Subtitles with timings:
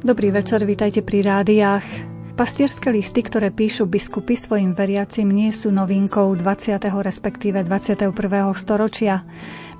[0.00, 1.84] Dobrý večer, vítajte pri rádiách.
[2.32, 6.80] Pastierské listy, ktoré píšu biskupy svojim veriacim, nie sú novinkou 20.
[7.04, 8.08] respektíve 21.
[8.56, 9.20] storočia.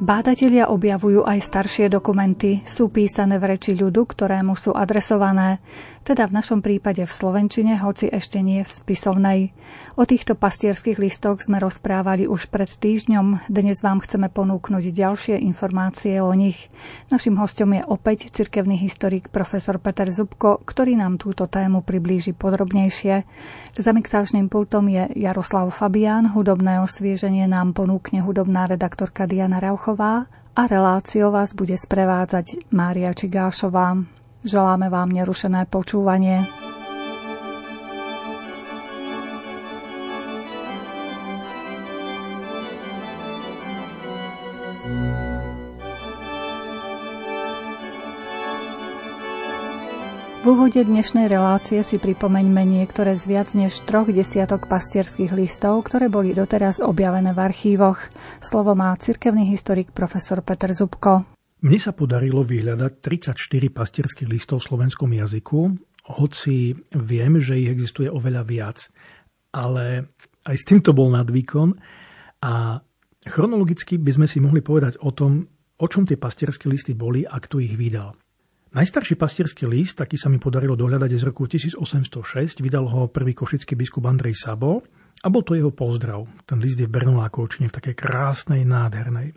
[0.01, 5.61] Bádatelia objavujú aj staršie dokumenty, sú písané v reči ľudu, ktorému sú adresované,
[6.01, 9.41] teda v našom prípade v Slovenčine, hoci ešte nie v spisovnej.
[10.01, 16.17] O týchto pastierských listoch sme rozprávali už pred týždňom, dnes vám chceme ponúknuť ďalšie informácie
[16.25, 16.73] o nich.
[17.13, 23.29] Našim hostom je opäť cirkevný historik profesor Peter Zubko, ktorý nám túto tému priblíži podrobnejšie.
[23.77, 30.31] Za mixážnym pultom je Jaroslav Fabián, hudobné osvieženie nám ponúkne hudobná redaktorka Diana Raucho Rauchová
[30.55, 33.99] a reláciou vás bude sprevádzať Mária Čigášová.
[34.47, 36.47] Želáme vám nerušené počúvanie.
[50.41, 56.09] V úvode dnešnej relácie si pripomeňme niektoré z viac než troch desiatok pastierských listov, ktoré
[56.09, 58.01] boli doteraz objavené v archívoch.
[58.41, 61.29] Slovo má cirkevný historik profesor Peter Zubko.
[61.61, 63.37] Mne sa podarilo vyhľadať 34
[63.69, 65.77] pastierských listov v slovenskom jazyku,
[66.09, 68.89] hoci viem, že ich existuje oveľa viac.
[69.53, 70.09] Ale
[70.49, 71.77] aj s týmto bol nadvýkon
[72.49, 72.81] a
[73.29, 75.45] chronologicky by sme si mohli povedať o tom,
[75.77, 78.17] o čom tie pastierské listy boli a kto ich vydal.
[78.71, 83.75] Najstarší pastierský list, taký sa mi podarilo dohľadať z roku 1806, vydal ho prvý košický
[83.75, 84.87] biskup Andrej Sabo
[85.21, 86.23] a bol to jeho pozdrav.
[86.47, 89.35] Ten list je v Bernolákovčine v takej krásnej, nádhernej.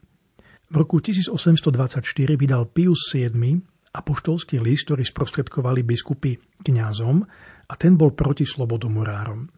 [0.69, 2.05] V roku 1824
[2.37, 3.57] vydal Pius VII
[3.89, 7.25] apoštolský list, ktorý sprostredkovali biskupy kňazom
[7.65, 9.49] a ten bol proti slobodomurárom.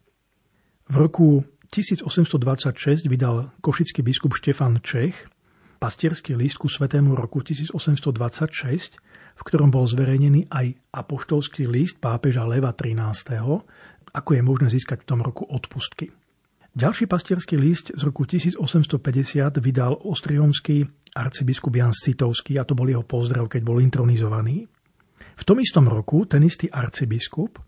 [0.87, 5.34] V roku 1826 vydal košický biskup Štefan Čech
[5.85, 8.97] pastierský list ku svetému roku 1826,
[9.37, 13.05] v ktorom bol zverejnený aj apoštolský list pápeža Leva 13.,
[14.09, 16.09] ako je možné získať v tom roku odpustky.
[16.73, 23.05] Ďalší pastierský list z roku 1850 vydal ostriomský arcibiskup Jan Citovský a to bol jeho
[23.05, 24.65] pozdrav, keď bol intronizovaný.
[25.37, 27.61] V tom istom roku ten istý arcibiskup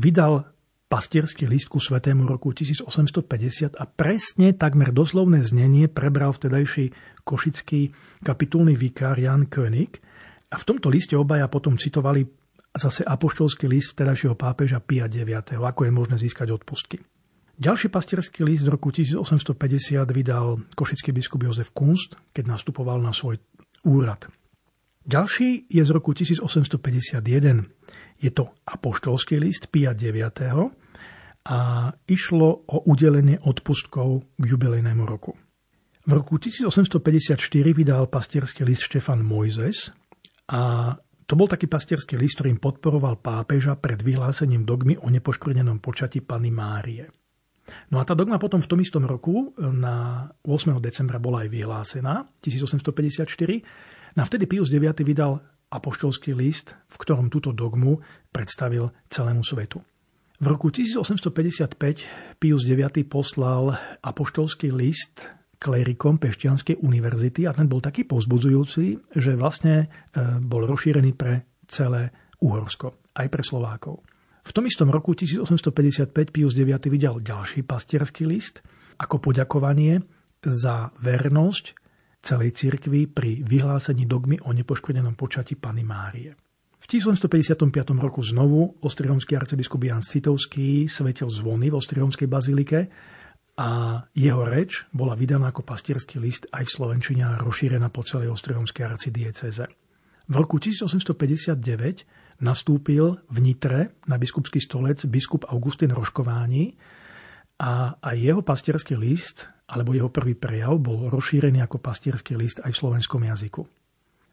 [0.00, 0.48] vydal
[0.90, 6.90] pastierský list ku svetému roku 1850 a presne takmer doslovné znenie prebral vtedajší
[7.22, 7.94] košický
[8.26, 10.02] kapitulný vikár Jan König
[10.50, 12.26] a v tomto liste obaja potom citovali
[12.74, 16.98] zase apoštolský list vtedajšieho pápeža Pia IX, ako je možné získať odpustky.
[17.54, 19.54] Ďalší pastierský list z roku 1850
[20.10, 23.38] vydal košický biskup Jozef Kunst, keď nastupoval na svoj
[23.86, 24.26] úrad.
[25.06, 27.62] Ďalší je z roku 1851.
[28.20, 30.34] Je to apoštolský list Pia IX
[31.50, 35.34] a išlo o udelenie odpustkov k jubilejnému roku.
[36.06, 37.36] V roku 1854
[37.74, 39.90] vydal pastierský list Štefan Mojzes,
[40.50, 40.94] a
[41.30, 46.50] to bol taký pastierský list, ktorým podporoval pápeža pred vyhlásením dogmy o nepoškvrnenom počati Pany
[46.50, 47.06] Márie.
[47.94, 50.74] No a tá dogma potom v tom istom roku, na 8.
[50.82, 54.18] decembra, bola aj vyhlásená, 1854.
[54.18, 55.38] No a vtedy Pius IX vydal
[55.70, 58.02] apoštolský list, v ktorom túto dogmu
[58.34, 59.78] predstavil celému svetu.
[60.40, 65.28] V roku 1855 Pius IX poslal apoštolský list
[65.60, 69.86] klerikom Pešťanskej univerzity a ten bol taký povzbudzujúci, že vlastne e,
[70.40, 72.08] bol rozšírený pre celé
[72.40, 74.00] Uhorsko, aj pre Slovákov.
[74.40, 78.64] V tom istom roku 1855 Pius IX vydal ďalší pastierský list
[78.96, 80.00] ako poďakovanie
[80.40, 81.76] za vernosť
[82.24, 86.32] celej cirkvi pri vyhlásení dogmy o nepoškodenom počati Pany Márie.
[86.80, 87.60] V 1855
[88.00, 92.88] roku znovu ostriomský arcibiskup Jan Citovský svetil zvony v ostriomskej bazilike
[93.60, 98.32] a jeho reč bola vydaná ako pastierský list aj v Slovenčine a rozšírená po celej
[98.32, 99.68] Ostrihomskej arcidieceze.
[100.24, 106.80] V roku 1859 nastúpil v Nitre na biskupský stolec biskup Augustín Roškováni
[107.60, 112.72] a aj jeho pastierský list, alebo jeho prvý prejav, bol rozšírený ako pastierský list aj
[112.72, 113.79] v slovenskom jazyku.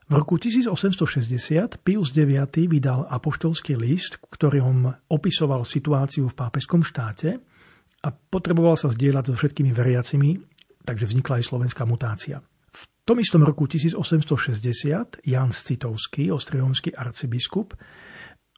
[0.08, 7.44] V roku 1860 Pius IX vydal apoštolský list, ktorom opisoval situáciu v pápežskom štáte
[8.00, 10.40] a potreboval sa zdieľať so všetkými veriacimi,
[10.88, 12.40] takže vznikla aj slovenská mutácia.
[12.72, 17.76] V tom istom roku 1860 Jan Citovský, ostrihomský arcibiskup,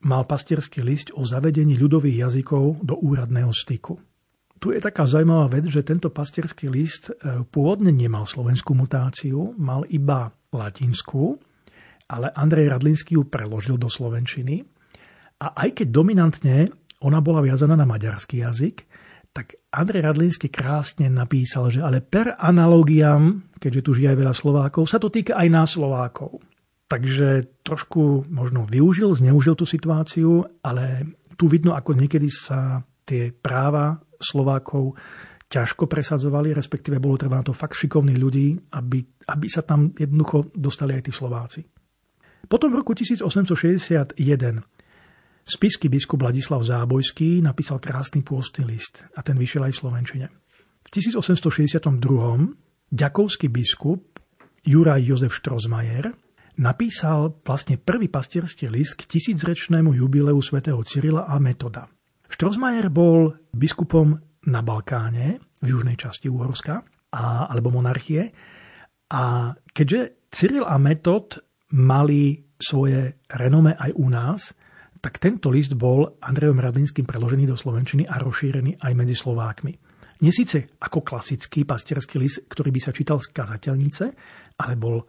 [0.06, 3.98] mal pastierský list o zavedení ľudových jazykov do úradného styku.
[4.62, 9.88] Tu je taká zaujímavá vec, že tento pastierský list e, pôvodne nemal slovenskú mutáciu, mal
[9.88, 11.38] iba latinskú,
[12.10, 14.66] ale Andrej Radlinský ju preložil do slovenčiny.
[15.40, 16.68] A aj keď dominantne
[17.00, 18.84] ona bola viazaná na maďarský jazyk,
[19.30, 24.90] tak Andrej Radlínsky krásne napísal, že ale per analogiam, keďže tu žije aj veľa Slovákov,
[24.90, 26.42] sa to týka aj nás Slovákov.
[26.90, 31.06] Takže trošku možno využil, zneužil tú situáciu, ale
[31.38, 34.98] tu vidno, ako niekedy sa tie práva Slovákov
[35.50, 38.48] ťažko presadzovali, respektíve bolo treba na to fakt šikovných ľudí,
[38.78, 39.02] aby,
[39.34, 41.66] aby sa tam jednoducho dostali aj tí Slováci.
[42.46, 44.14] Potom v roku 1861
[45.50, 50.26] spisky biskup Ladislav Zábojský napísal krásny pôstny list a ten vyšiel aj v Slovenčine.
[50.86, 51.90] V 1862.
[52.94, 54.22] ďakovský biskup
[54.64, 56.14] Juraj Jozef Štrozmajer
[56.62, 61.90] napísal vlastne prvý pastierský list k tisícrečnému jubileu svätého Cyrila a Metoda.
[62.30, 68.32] Štrozmajer bol biskupom na Balkáne, v južnej časti Uhorska, a, alebo monarchie.
[69.12, 71.42] A keďže Cyril a Metod
[71.76, 74.54] mali svoje renome aj u nás,
[75.00, 79.74] tak tento list bol Andrejom Radlinským preložený do Slovenčiny a rozšírený aj medzi Slovákmi.
[80.20, 80.36] Nie
[80.84, 84.06] ako klasický pastierský list, ktorý by sa čítal z kazateľnice,
[84.60, 85.06] ale bol e,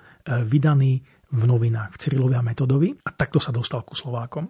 [0.46, 1.02] vydaný
[1.34, 4.46] v novinách v Cyrilovi a Metodovi a takto sa dostal ku Slovákom.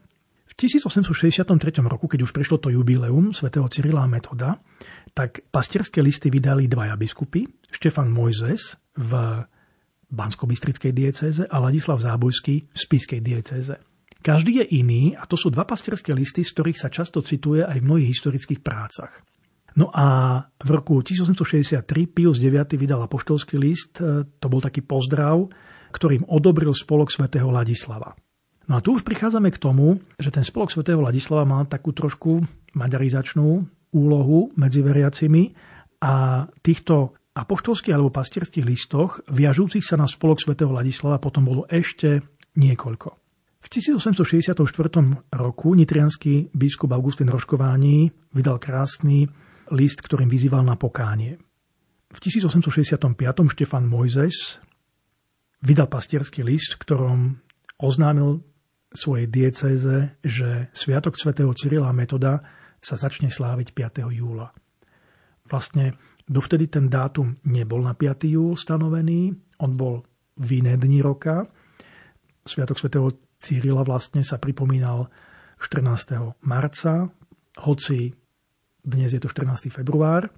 [0.60, 1.48] V 1863
[1.88, 4.60] roku, keď už prešlo to jubileum svätého Cyrila Metoda,
[5.16, 9.40] tak pastierské listy vydali dvaja biskupy, Štefan Mojzes v
[10.12, 13.72] Bansko-Bystrickej diecéze a Ladislav Zábojský v Spiskej diecéze.
[14.20, 17.80] Každý je iný a to sú dva pastierské listy, z ktorých sa často cituje aj
[17.80, 19.24] v mnohých historických prácach.
[19.80, 25.40] No a v roku 1863 Pius IX vydal apoštolský list, e, to bol taký pozdrav,
[25.88, 28.12] ktorým odobril spolok svätého Ladislava.
[28.70, 32.46] No a tu už prichádzame k tomu, že ten spolok svätého Ladislava mal takú trošku
[32.78, 35.50] maďarizačnú úlohu medzi veriacimi
[35.98, 42.22] a týchto apoštolských alebo pastierských listoch viažúcich sa na spolok svätého Ladislava potom bolo ešte
[42.54, 43.08] niekoľko.
[43.58, 44.54] V 1864
[45.34, 49.26] roku nitrianský biskup Augustín Roškování vydal krásny
[49.74, 51.42] list, ktorým vyzýval na pokánie.
[52.14, 53.18] V 1865.
[53.50, 54.62] Štefan Mojzes
[55.58, 57.18] vydal pastierský list, v ktorom
[57.82, 58.49] oznámil
[58.90, 62.42] svojej diecéze, že Sviatok svätého Cyrila Metoda
[62.82, 64.10] sa začne sláviť 5.
[64.10, 64.50] júla.
[65.46, 65.94] Vlastne
[66.26, 68.26] dovtedy ten dátum nebol na 5.
[68.26, 70.02] júl stanovený, on bol
[70.40, 71.46] v iné dni roka.
[72.42, 75.06] Sviatok svätého Cyrila vlastne sa pripomínal
[75.60, 76.40] 14.
[76.44, 77.08] marca,
[77.60, 78.10] hoci
[78.80, 79.68] dnes je to 14.
[79.68, 80.32] február,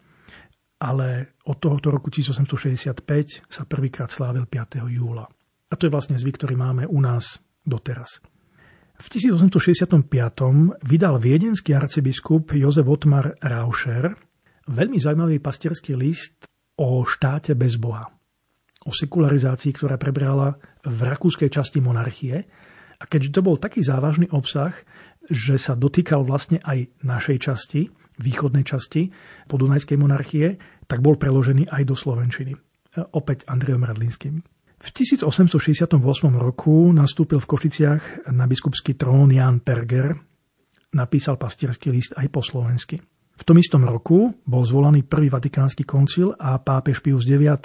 [0.83, 4.83] ale od tohoto roku 1865 sa prvýkrát slávil 5.
[4.91, 5.31] júla.
[5.71, 8.19] A to je vlastne zvyk, ktorý máme u nás doteraz.
[9.03, 10.07] V 1865
[10.87, 14.15] vydal viedenský arcibiskup Jozef Otmar Rauscher
[14.71, 16.47] veľmi zaujímavý pastierský list
[16.79, 18.07] o štáte bez Boha.
[18.87, 20.55] O sekularizácii, ktorá prebrala
[20.87, 22.47] v rakúskej časti monarchie.
[23.03, 24.71] A keďže to bol taký závažný obsah,
[25.27, 27.91] že sa dotýkal vlastne aj našej časti,
[28.23, 29.11] východnej časti
[29.51, 32.55] podunajskej monarchie, tak bol preložený aj do Slovenčiny.
[32.55, 32.59] E,
[33.19, 34.47] opäť Andrejom Radlinským.
[34.83, 35.95] V 1868
[36.43, 40.19] roku nastúpil v Košiciach na biskupský trón Jan Perger,
[40.91, 42.99] napísal pastierský list aj po slovensky.
[43.39, 47.63] V tom istom roku bol zvolaný prvý vatikánsky koncil a pápež Pius IX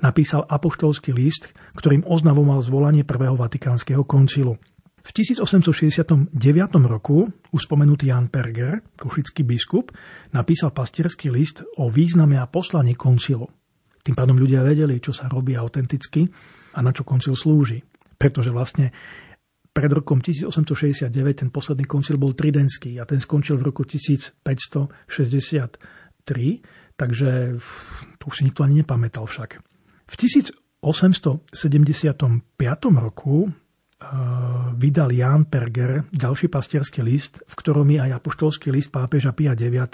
[0.00, 4.56] napísal apoštolský list, ktorým oznavoval zvolanie prvého vatikánskeho koncilu.
[5.04, 6.32] V 1869
[6.88, 9.92] roku už spomenutý Jan Perger, košický biskup,
[10.32, 13.44] napísal pastierský list o význame a poslaní koncilu.
[14.06, 16.22] Tým pádom ľudia vedeli, čo sa robí autenticky
[16.78, 17.82] a na čo koncil slúži.
[18.14, 18.94] Pretože vlastne
[19.74, 21.10] pred rokom 1869
[21.42, 24.86] ten posledný koncil bol tridentský a ten skončil v roku 1563,
[26.94, 27.30] takže
[28.16, 29.58] to už si nikto ani nepamätal však.
[30.06, 31.42] V 1875
[32.94, 33.50] roku
[33.96, 34.06] Eh,
[34.76, 39.88] vydal Jan Perger ďalší pastierský list, v ktorom je aj apoštolský list pápeža Pia IX.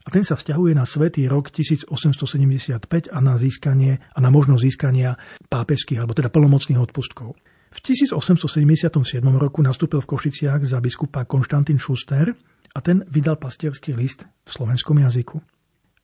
[0.00, 5.20] A ten sa vzťahuje na svetý rok 1875 a na získanie a na možnosť získania
[5.52, 7.36] pápežských alebo teda plnomocných odpustkov.
[7.70, 8.90] V 1877
[9.38, 12.34] roku nastúpil v Košiciach za biskupa Konštantín Schuster
[12.74, 15.38] a ten vydal pastierský list v slovenskom jazyku.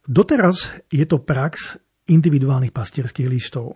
[0.07, 3.75] Doteraz je to prax individuálnych pastierských listov.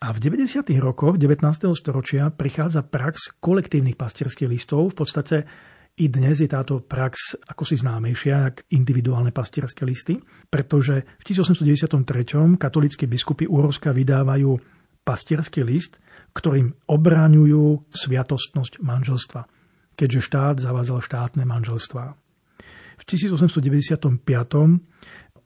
[0.00, 0.64] A v 90.
[0.80, 1.72] rokoch 19.
[1.76, 4.92] storočia prichádza prax kolektívnych pastierských listov.
[4.92, 5.36] V podstate
[5.96, 10.20] i dnes je táto prax ako si známejšia, ako individuálne pastierské listy,
[10.52, 12.60] pretože v 1893.
[12.60, 14.60] katolíckí biskupy Úrovska vydávajú
[15.08, 15.96] pastierský list,
[16.36, 19.48] ktorým obráňujú sviatostnosť manželstva,
[19.96, 22.04] keďže štát zavádzal štátne manželstva.
[22.96, 24.20] V 1895.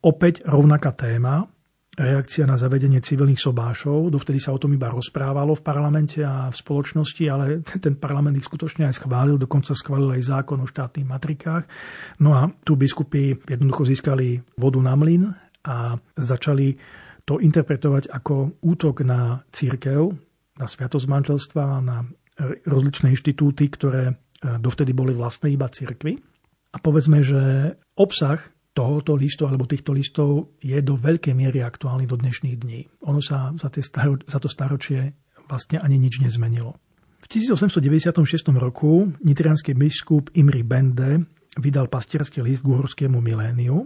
[0.02, 1.46] opäť rovnaká téma,
[2.00, 4.08] reakcia na zavedenie civilných sobášov.
[4.08, 8.48] Dovtedy sa o tom iba rozprávalo v parlamente a v spoločnosti, ale ten parlament ich
[8.48, 11.68] skutočne aj schválil, dokonca schválil aj zákon o štátnych matrikách.
[12.24, 15.28] No a tu biskupy jednoducho získali vodu na mlyn
[15.68, 16.80] a začali
[17.28, 20.08] to interpretovať ako útok na církev,
[20.56, 22.08] na sviatosť manželstva, na
[22.64, 26.16] rozličné inštitúty, ktoré dovtedy boli vlastné iba cirkvy.
[26.72, 28.40] A povedzme, že obsah
[28.70, 32.80] tohoto listu alebo týchto listov je do veľkej miery aktuálny do dnešných dní.
[33.10, 35.14] Ono sa za, tie staro, za to staročie
[35.50, 36.78] vlastne ani nič nezmenilo.
[37.20, 38.16] V 1896
[38.56, 41.26] roku nitrianský biskup Imri Bende
[41.58, 43.84] vydal pastierský list k uhorskému miléniu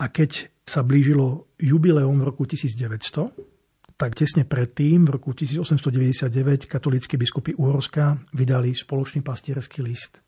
[0.00, 3.54] a keď sa blížilo jubileum v roku 1900,
[3.94, 10.23] tak tesne predtým, v roku 1899, katolícky biskupy Uhorska vydali spoločný pastierský list.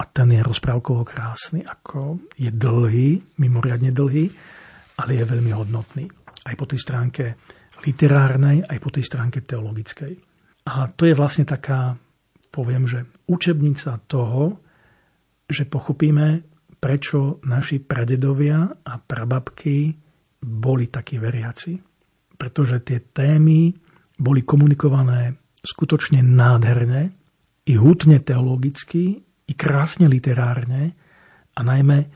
[0.00, 4.32] A ten je rozprávkovo krásny, ako je dlhý, mimoriadne dlhý,
[4.96, 6.08] ale je veľmi hodnotný.
[6.48, 7.36] Aj po tej stránke
[7.84, 10.12] literárnej, aj po tej stránke teologickej.
[10.72, 11.96] A to je vlastne taká,
[12.48, 14.60] poviem, že učebnica toho,
[15.44, 16.48] že pochopíme,
[16.80, 19.92] prečo naši pradedovia a prababky
[20.40, 21.76] boli takí veriaci.
[22.40, 23.68] Pretože tie témy
[24.16, 27.12] boli komunikované skutočne nádherne,
[27.68, 30.94] i hutne teologicky, i krásne literárne
[31.58, 32.06] a najmä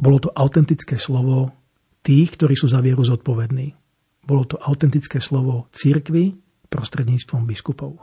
[0.00, 1.52] bolo to autentické slovo
[2.00, 3.76] tých, ktorí sú za vieru zodpovední.
[4.24, 6.32] Bolo to autentické slovo církvy
[6.72, 8.00] prostredníctvom biskupov.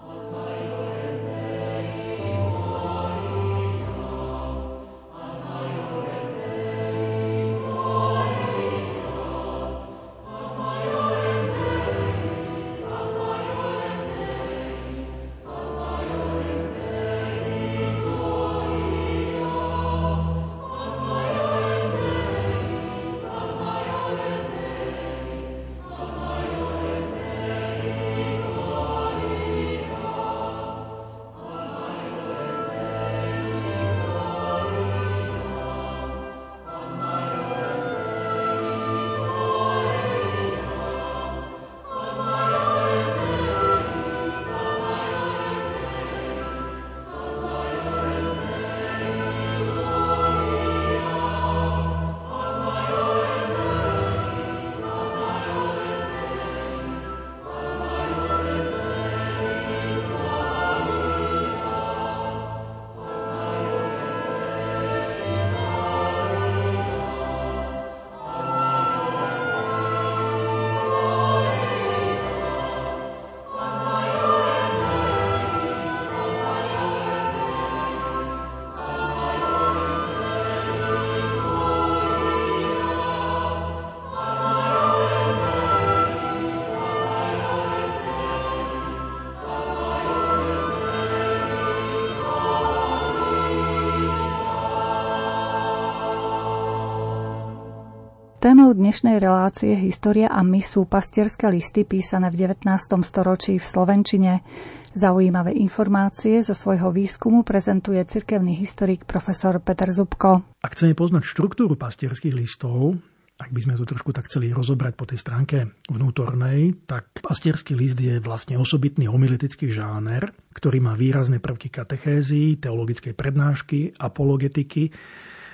[98.65, 102.65] Témou dnešnej relácie História a my sú pastierské listy písané v 19.
[103.05, 104.41] storočí v Slovenčine.
[104.89, 110.57] Zaujímavé informácie zo svojho výskumu prezentuje cirkevný historik profesor Peter Zubko.
[110.65, 112.97] Ak chceme poznať štruktúru pastierských listov,
[113.37, 118.01] ak by sme to trošku tak chceli rozobrať po tej stránke vnútornej, tak pastierský list
[118.01, 124.89] je vlastne osobitný homiletický žáner, ktorý má výrazné prvky katechézy, teologickej prednášky, apologetiky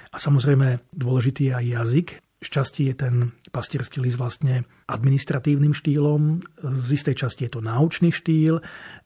[0.08, 2.10] a samozrejme dôležitý je aj jazyk,
[2.42, 3.16] Šťastí je ten
[3.54, 8.58] pastierský list vlastne administratívnym štýlom, z istej časti je to náučný štýl,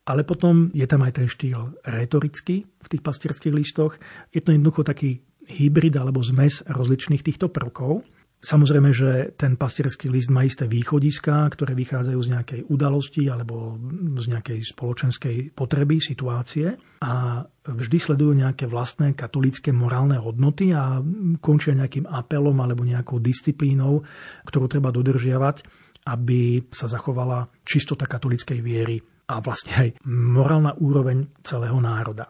[0.08, 4.00] ale potom je tam aj ten štýl retorický v tých pastierských listoch.
[4.32, 5.20] Je to jednoducho taký
[5.52, 8.08] hybrid alebo zmes rozličných týchto prvkov.
[8.46, 13.82] Samozrejme, že ten pastierský list má isté východiská, ktoré vychádzajú z nejakej udalosti alebo
[14.22, 21.02] z nejakej spoločenskej potreby, situácie a vždy sledujú nejaké vlastné katolické morálne hodnoty a
[21.42, 24.06] končia nejakým apelom alebo nejakou disciplínou,
[24.46, 25.66] ktorú treba dodržiavať,
[26.06, 32.30] aby sa zachovala čistota katolíckej viery a vlastne aj morálna úroveň celého národa.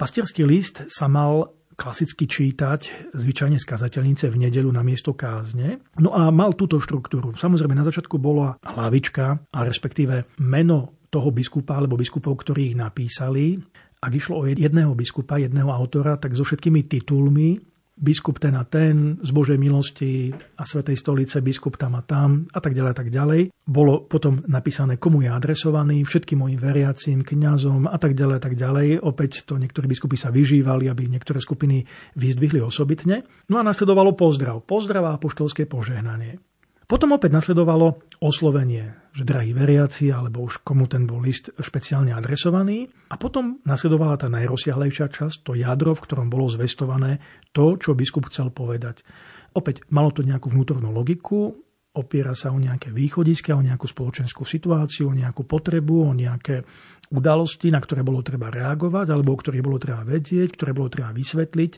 [0.00, 5.80] Pastierský list sa mal klasicky čítať zvyčajne z kazateľnice v nedelu na miesto kázne.
[5.96, 7.32] No a mal túto štruktúru.
[7.32, 13.56] Samozrejme, na začiatku bola hlavička, a respektíve meno toho biskupa alebo biskupov, ktorí ich napísali.
[14.00, 17.69] Ak išlo o jedného biskupa, jedného autora, tak so všetkými titulmi
[18.00, 22.58] biskup ten a ten, z Božej milosti a Svetej stolice, biskup tam a tam a
[22.58, 23.40] tak ďalej a tak ďalej.
[23.68, 28.54] Bolo potom napísané, komu je adresovaný, všetkým mojim veriacím, kňazom a tak ďalej a tak
[28.56, 28.88] ďalej.
[29.04, 31.84] Opäť to niektorí biskupy sa vyžívali, aby niektoré skupiny
[32.16, 33.22] vyzdvihli osobitne.
[33.52, 34.64] No a nasledovalo pozdrav.
[34.64, 36.49] Pozdrav a apoštolské požehnanie.
[36.90, 42.90] Potom opäť nasledovalo oslovenie, že drahí veriaci, alebo už komu ten bol list špeciálne adresovaný.
[43.06, 47.22] A potom nasledovala tá najrozsiahlejšia časť, to jadro, v ktorom bolo zvestované
[47.54, 49.06] to, čo biskup chcel povedať.
[49.54, 51.54] Opäť malo to nejakú vnútornú logiku,
[51.94, 56.66] opiera sa o nejaké východiska, o nejakú spoločenskú situáciu, o nejakú potrebu, o nejaké
[57.14, 61.14] udalosti, na ktoré bolo treba reagovať, alebo o ktorých bolo treba vedieť, ktoré bolo treba
[61.14, 61.72] vysvetliť,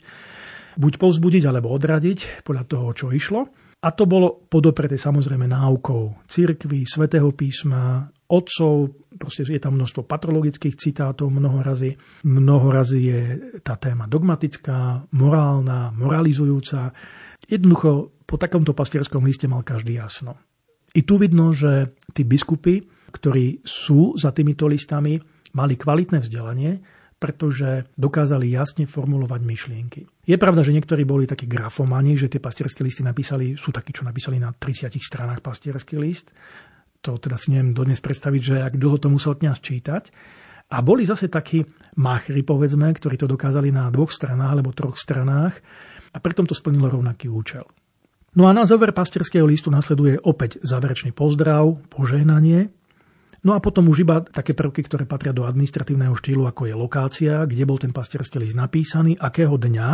[0.81, 3.62] buď povzbudiť, alebo odradiť podľa toho, čo išlo.
[3.83, 10.79] A to bolo podopreté samozrejme náukou cirkvy, svetého písma, otcov, proste je tam množstvo patrologických
[10.79, 13.21] citátov, mnoho razy, mnoho razy je
[13.61, 16.95] tá téma dogmatická, morálna, moralizujúca.
[17.51, 20.39] Jednoducho po takomto pastierskom liste mal každý jasno.
[20.95, 25.19] I tu vidno, že tí biskupy, ktorí sú za týmito listami,
[25.53, 30.01] mali kvalitné vzdelanie, pretože dokázali jasne formulovať myšlienky.
[30.27, 34.03] Je pravda, že niektorí boli takí grafomani, že tie pastierské listy napísali, sú takí, čo
[34.03, 36.35] napísali na 30 stranách pastierský list.
[37.07, 40.11] To teda si neviem dodnes predstaviť, že ak dlho to musel kniaz čítať.
[40.75, 41.63] A boli zase takí
[42.03, 45.63] machry, povedzme, ktorí to dokázali na dvoch stranách alebo troch stranách
[46.11, 47.71] a preto to splnilo rovnaký účel.
[48.33, 52.73] No a na záver pastierského listu nasleduje opäť záverečný pozdrav, požehnanie
[53.43, 57.35] No a potom už iba také prvky, ktoré patria do administratívneho štýlu, ako je lokácia,
[57.43, 59.89] kde bol ten pastierský list napísaný, akého dňa.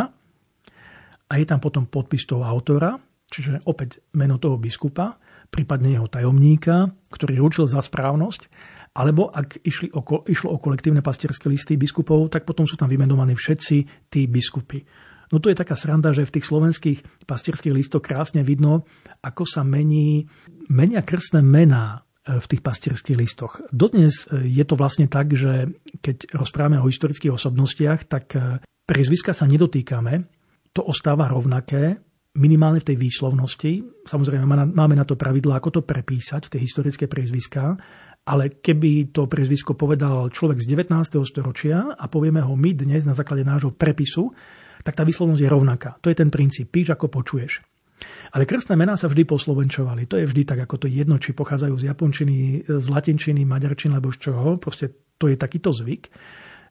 [1.29, 3.01] A je tam potom podpis toho autora,
[3.33, 5.17] čiže opäť meno toho biskupa,
[5.49, 8.53] prípadne jeho tajomníka, ktorý ručil za správnosť,
[8.93, 13.33] alebo ak išli o, išlo o kolektívne pastierské listy biskupov, tak potom sú tam vymenovaní
[13.33, 14.85] všetci tí biskupy.
[15.29, 18.89] No tu je taká sranda, že v tých slovenských pastierských listoch krásne vidno,
[19.21, 20.25] ako sa mení,
[20.73, 23.65] menia krstné mená v tých pastierských listoch.
[23.73, 25.73] Dodnes e, je to vlastne tak, že
[26.05, 30.29] keď rozprávame o historických osobnostiach, tak e, priezviska sa nedotýkame,
[30.77, 31.97] to ostáva rovnaké,
[32.37, 33.83] minimálne v tej výslovnosti.
[34.05, 37.75] Samozrejme, máme na to pravidlo, ako to prepísať, tie historické priezviská,
[38.29, 40.93] ale keby to priezvisko povedal človek z 19.
[41.25, 44.31] storočia a povieme ho my dnes na základe nášho prepisu,
[44.85, 45.91] tak tá výslovnosť je rovnaká.
[46.05, 46.71] To je ten princíp.
[46.71, 47.65] Píš, ako počuješ.
[48.33, 50.07] Ale krstné mená sa vždy poslovenčovali.
[50.07, 52.37] To je vždy tak, ako to jedno, či pochádzajú z japončiny,
[52.69, 54.61] z latinčiny, maďarčiny alebo z čoho.
[54.61, 56.13] Proste to je takýto zvyk.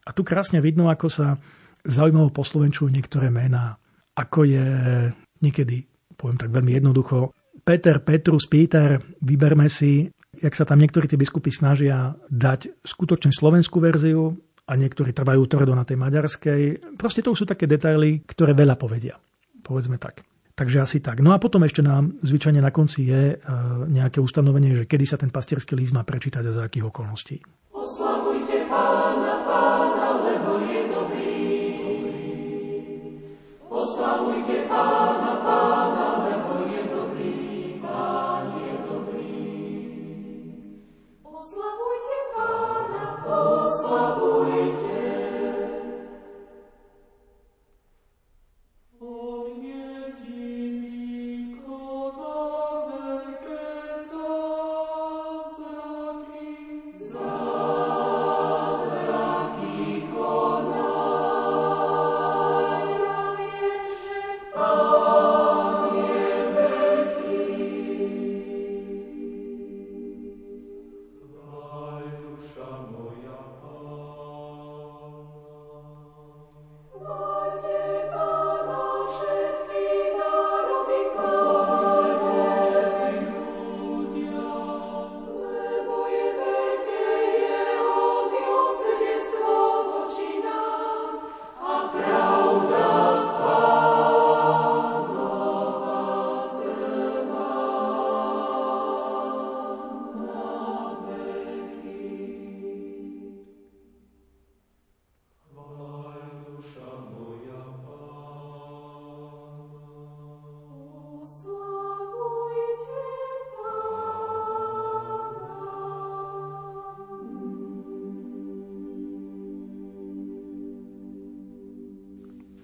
[0.07, 1.35] A tu krásne vidno, ako sa
[1.83, 3.75] zaujímavo poslovenčujú niektoré mená.
[4.15, 4.65] Ako je
[5.43, 5.83] niekedy,
[6.15, 7.35] poviem tak veľmi jednoducho,
[7.67, 10.07] Peter, Petrus, Peter, vyberme si,
[10.39, 15.75] jak sa tam niektorí tie biskupy snažia dať skutočne slovenskú verziu a niektorí trvajú tvrdo
[15.75, 16.61] na tej maďarskej.
[16.95, 19.19] Proste to sú také detaily, ktoré veľa povedia.
[19.59, 20.23] Povedzme tak.
[20.57, 21.21] Takže asi tak.
[21.21, 23.45] No a potom ešte nám zvyčajne na konci je e,
[23.93, 27.37] nejaké ustanovenie, že kedy sa ten pastierský líst má prečítať a za akých okolností.
[27.69, 31.37] Oslavujte pána, pána, lebo je dobrý.
[33.69, 36.06] Oslavujte pána, pána,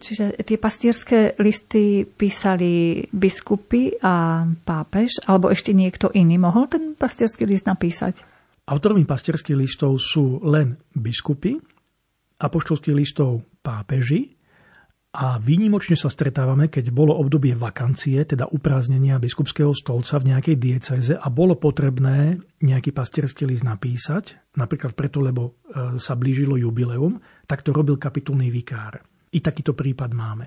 [0.03, 7.47] Čiže tie pastierské listy písali biskupy a pápež, alebo ešte niekto iný mohol ten pastierský
[7.47, 8.19] list napísať?
[8.67, 11.55] Autormi pastierských listov sú len biskupy,
[12.35, 14.35] apoštolských listov pápeži
[15.13, 21.13] a výnimočne sa stretávame, keď bolo obdobie vakancie, teda uprázdnenia biskupského stolca v nejakej diecéze
[21.15, 27.61] a bolo potrebné nejaký pastierský list napísať, napríklad preto, lebo e, sa blížilo jubileum, tak
[27.61, 29.12] to robil kapitulný vikár.
[29.33, 30.45] I takýto prípad máme.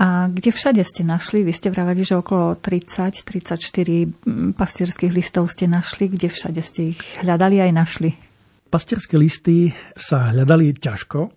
[0.00, 1.44] A kde všade ste našli?
[1.44, 3.60] Vy ste vravali, že okolo 30-34
[4.08, 6.08] mm, pastierských listov ste našli.
[6.08, 8.10] Kde všade ste ich hľadali aj našli?
[8.72, 11.28] Pastierské listy sa hľadali ťažko.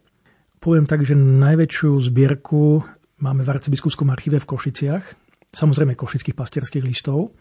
[0.63, 2.79] Poviem tak, že najväčšiu zbierku
[3.19, 5.05] máme v arcibiskupskom archíve v Košiciach.
[5.51, 7.35] Samozrejme košických pastierských listov.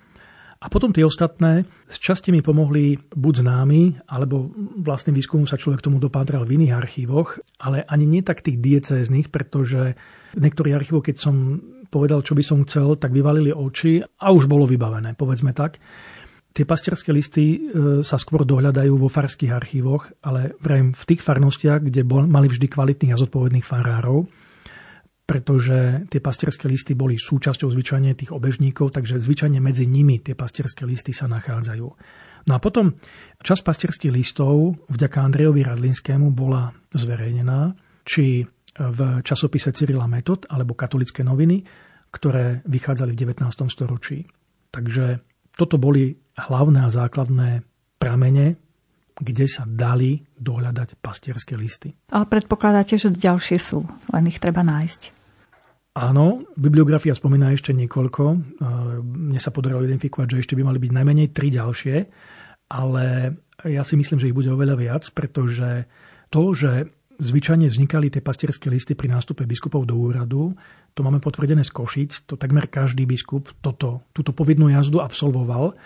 [0.63, 5.83] A potom tie ostatné, z časti mi pomohli buď známi, alebo vlastným výskumom sa človek
[5.83, 9.99] tomu dopátral v iných archívoch, ale ani nie tak tých diecéznych, pretože
[10.39, 11.59] niektorých archívov, keď som
[11.91, 15.83] povedal, čo by som chcel, tak vyvalili oči a už bolo vybavené, povedzme tak.
[16.53, 17.59] Tie pastierské listy e,
[18.05, 23.17] sa skôr dohľadajú vo farských archívoch, ale vrajím v tých farnostiach, kde mali vždy kvalitných
[23.17, 24.29] a zodpovedných farárov,
[25.33, 30.85] pretože tie pastierské listy boli súčasťou zvyčajne tých obežníkov, takže zvyčajne medzi nimi tie pastierské
[30.85, 31.89] listy sa nachádzajú.
[32.45, 32.93] No a potom
[33.41, 37.73] časť pastierských listov vďaka Andrejovi Radlinskému bola zverejnená,
[38.05, 38.45] či
[38.77, 41.65] v časopise Cyrila Metod alebo katolické noviny,
[42.13, 43.73] ktoré vychádzali v 19.
[43.73, 44.29] storočí.
[44.69, 45.25] Takže
[45.57, 47.65] toto boli hlavné a základné
[47.97, 48.61] pramene
[49.19, 51.93] kde sa dali dohľadať pastierské listy.
[52.09, 55.22] Ale predpokladáte, že ďalšie sú, len ich treba nájsť.
[55.93, 58.25] Áno, bibliografia spomína ešte niekoľko.
[59.05, 61.97] Mne sa podarilo identifikovať, že ešte by mali byť najmenej tri ďalšie,
[62.73, 63.37] ale
[63.69, 65.85] ja si myslím, že ich bude oveľa viac, pretože
[66.33, 66.89] to, že
[67.21, 70.57] zvyčajne vznikali tie pastierské listy pri nástupe biskupov do úradu,
[70.97, 75.77] to máme potvrdené z Košic, to takmer každý biskup toto, túto povinnú jazdu absolvoval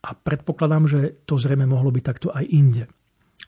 [0.00, 2.88] a predpokladám, že to zrejme mohlo byť takto aj inde.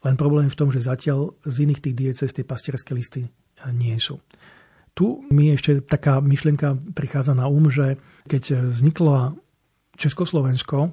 [0.05, 3.33] Len problém je v tom, že zatiaľ z iných tých dieces tie pastierské listy
[3.73, 4.21] nie sú.
[4.93, 7.97] Tu mi ešte taká myšlienka prichádza na um, že
[8.29, 9.41] keď vzniklo
[9.97, 10.93] Československo,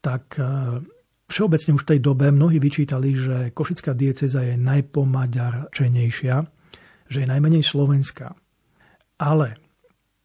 [0.00, 0.80] tak e,
[1.28, 6.36] všeobecne už v tej dobe mnohí vyčítali, že Košická dieceza je najpomaďarčenejšia,
[7.08, 8.32] že je najmenej slovenská.
[9.20, 9.60] Ale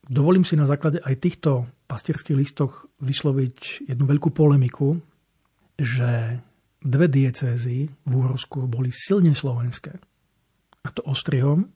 [0.08, 5.04] dovolím si na základe aj týchto pastierských listoch vysloviť jednu veľkú polemiku,
[5.76, 6.39] že
[6.80, 9.92] dve diecézy v Úhorsku boli silne slovenské.
[10.84, 11.72] A to Ostrihom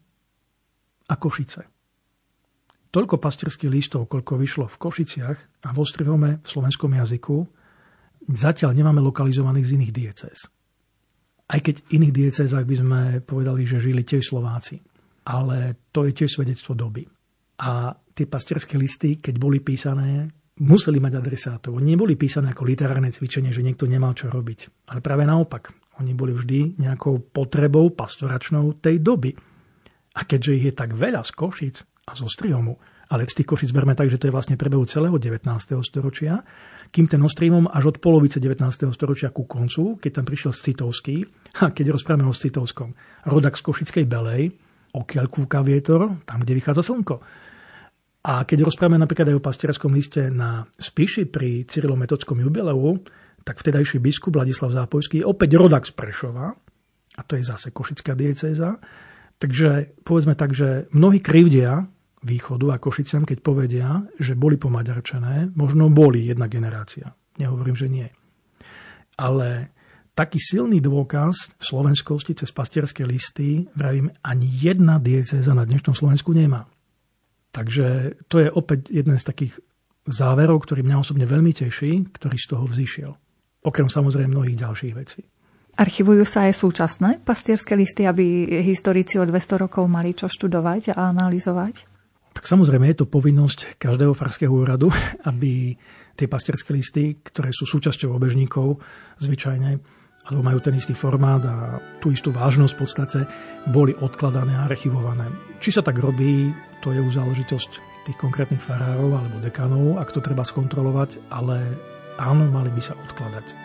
[1.08, 1.62] a Košice.
[2.88, 7.36] Toľko pastierských listov, koľko vyšlo v Košiciach a v Ostrihome v slovenskom jazyku,
[8.32, 10.38] zatiaľ nemáme lokalizovaných z iných diecéz.
[11.48, 14.84] Aj keď v iných diecézach by sme povedali, že žili tiež Slováci.
[15.28, 17.04] Ale to je tiež svedectvo doby.
[17.60, 20.32] A tie pastierské listy, keď boli písané,
[20.64, 21.76] museli mať adresátov.
[21.78, 24.90] Oni neboli písané ako literárne cvičenie, že niekto nemal čo robiť.
[24.92, 25.72] Ale práve naopak.
[26.00, 29.34] Oni boli vždy nejakou potrebou pastoračnou tej doby.
[30.18, 31.76] A keďže ich je tak veľa z Košic
[32.10, 32.82] a zo Striomu,
[33.14, 35.46] ale z tých Košic berme tak, že to je vlastne prebehu celého 19.
[35.86, 36.42] storočia,
[36.90, 38.66] kým ten Ostrimom až od polovice 19.
[38.92, 41.24] storočia ku koncu, keď tam prišiel Citovský,
[41.64, 42.92] a keď rozprávame o Citovskom,
[43.30, 44.52] rodak z Košickej Belej,
[44.98, 47.22] okiaľ kúka vietor, tam, kde vychádza slnko
[48.28, 53.00] a keď rozprávame napríklad aj o pastierskom liste na Spiši pri Cyrilometodskom jubileu,
[53.48, 56.52] tak vtedajší biskup Vladislav Zápojský je opäť rodak z Prešova,
[57.18, 58.76] a to je zase Košická diecéza.
[59.38, 61.86] Takže povedzme tak, že mnohí krivdia
[62.26, 67.14] východu a Košiciam, keď povedia, že boli pomaďarčené, možno boli jedna generácia.
[67.38, 68.10] Nehovorím, že nie.
[69.18, 69.70] Ale
[70.18, 76.66] taký silný dôkaz slovenskosti cez pastierské listy, vravím, ani jedna diecéza na dnešnom Slovensku nemá.
[77.54, 79.54] Takže to je opäť jeden z takých
[80.10, 83.12] záverov, ktorý mňa osobne veľmi teší, ktorý z toho vzýšiel.
[83.66, 85.22] Okrem samozrejme mnohých ďalších vecí.
[85.78, 91.14] Archivujú sa aj súčasné pastierské listy, aby historici o 200 rokov mali čo študovať a
[91.14, 91.86] analyzovať?
[92.34, 94.90] Tak samozrejme je to povinnosť každého farského úradu,
[95.30, 95.78] aby
[96.18, 98.82] tie pastierské listy, ktoré sú súčasťou obežníkov,
[99.22, 103.20] zvyčajne alebo majú ten istý formát a tú istú vážnosť v podstate,
[103.72, 105.32] boli odkladané a archivované.
[105.64, 106.52] Či sa tak robí,
[106.84, 107.72] to je už záležitosť
[108.12, 111.64] tých konkrétnych farárov alebo dekánov, ak to treba skontrolovať, ale
[112.20, 113.56] áno, mali by sa odkladať.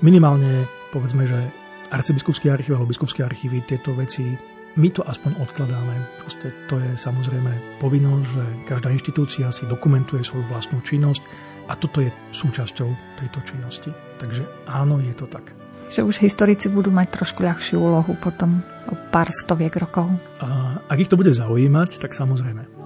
[0.00, 1.40] Minimálne, povedzme, že
[1.88, 4.36] arcibiskupský archív alebo biskupské archívy tieto veci
[4.76, 5.94] my to aspoň odkladáme.
[6.24, 11.20] Proste to je samozrejme povinnosť, že každá inštitúcia si dokumentuje svoju vlastnú činnosť
[11.68, 12.88] a toto je súčasťou
[13.20, 13.90] tejto činnosti.
[14.16, 15.52] Takže áno, je to tak
[15.92, 20.08] že už historici budú mať trošku ľahšiu úlohu potom o pár stoviek rokov.
[20.40, 22.81] A ak ich to bude zaujímať, tak samozrejme.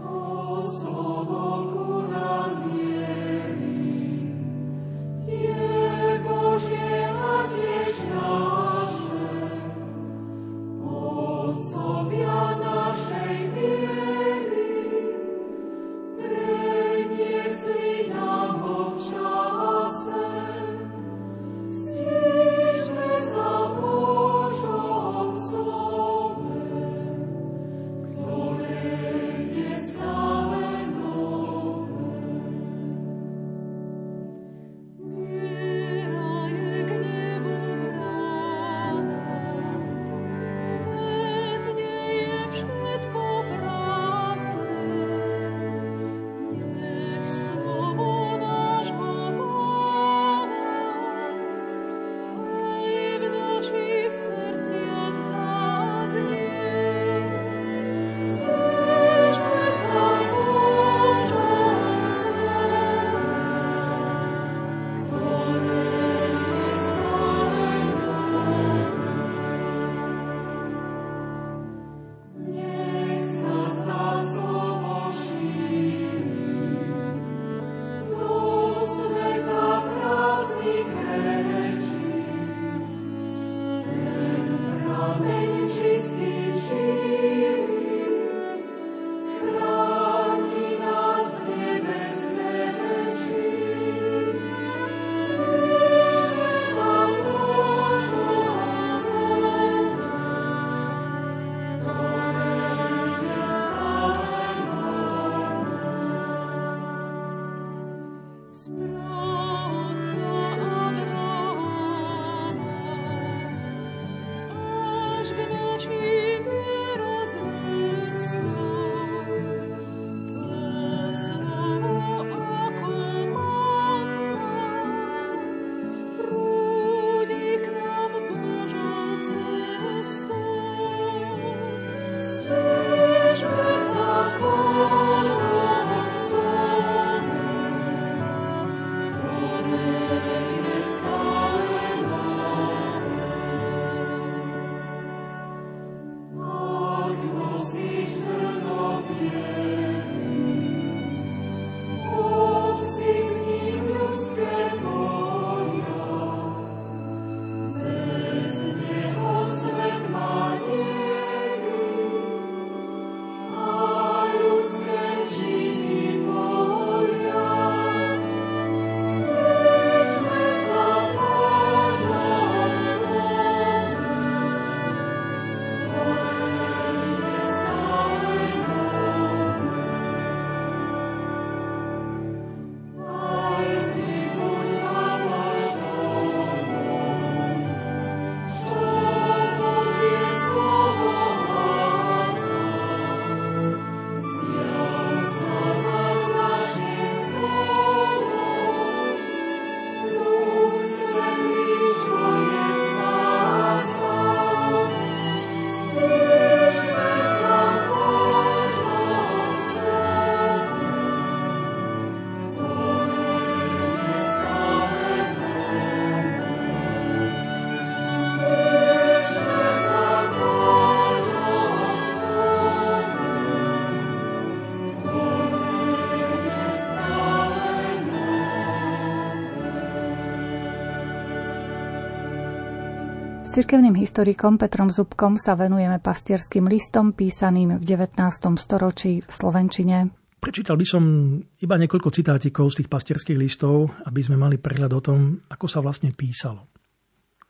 [233.57, 238.21] Cirkevným historikom Petrom Zubkom sa venujeme pastierským listom písaným v 19.
[238.61, 240.13] storočí v Slovenčine.
[240.37, 241.05] Prečítal by som
[241.41, 245.81] iba niekoľko citátikov z tých pastierských listov, aby sme mali prehľad o tom, ako sa
[245.81, 246.69] vlastne písalo.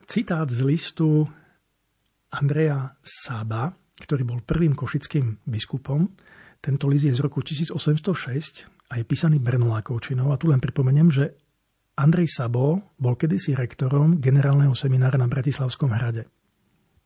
[0.07, 1.27] Citát z listu
[2.31, 6.07] Andreja Sába, ktorý bol prvým košickým biskupom.
[6.63, 7.75] Tento list je z roku 1806
[8.63, 10.31] a je písaný Brnolákovčinou.
[10.31, 11.35] A tu len pripomeniem, že
[11.97, 16.29] Andrej Sabo bol kedysi rektorom generálneho seminára na Bratislavskom hrade.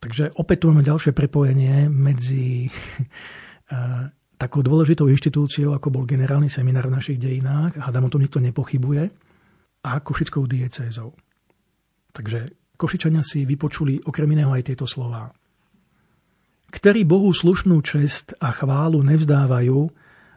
[0.02, 2.68] Takže opäť tu máme ďalšie prepojenie medzi
[3.72, 4.04] eh,
[4.36, 8.42] takou dôležitou inštitúciou, ako bol generálny seminár v našich dejinách, a hádam o tom nikto
[8.42, 9.08] nepochybuje,
[9.82, 11.14] a Košickou diecézou.
[12.10, 15.30] Takže Košičania si vypočuli okrem iného aj tieto slová.
[16.72, 19.78] Ktorí Bohu slušnú čest a chválu nevzdávajú,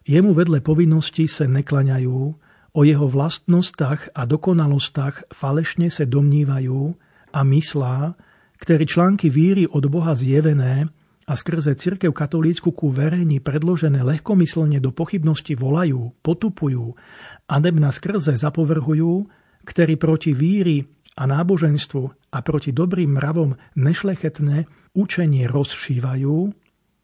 [0.05, 2.44] jemu vedle povinnosti sa neklaňajú,
[2.75, 6.91] O jeho vlastnostách a dokonalostách falešne sa domnívajú
[7.31, 8.19] a myslá,
[8.59, 10.91] ktorí články víry od Boha zjevené
[11.23, 16.99] a skrze cirkev katolícku ku verejni predložené lehkomyslne do pochybnosti volajú, potupujú
[17.47, 19.23] a nebna skrze zapovrhujú,
[19.63, 20.83] ktorí proti víry
[21.15, 22.03] a náboženstvu
[22.35, 24.67] a proti dobrým mravom nešlechetné
[24.99, 26.35] učenie rozšívajú,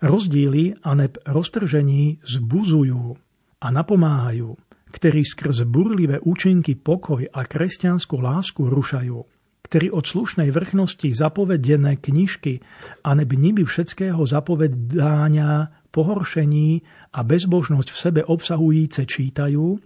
[0.03, 3.15] rozdíly a neb roztržení zbuzujú
[3.63, 4.59] a napomáhajú
[4.91, 9.17] ktorí skrz burlivé účinky pokoj a kresťanskú lásku rušajú,
[9.65, 12.59] ktorí od slušnej vrchnosti zapovedené knižky
[13.07, 16.83] a neby nimi všetkého zapovedáňa, pohoršení
[17.15, 19.79] a bezbožnosť v sebe obsahujíce čítajú,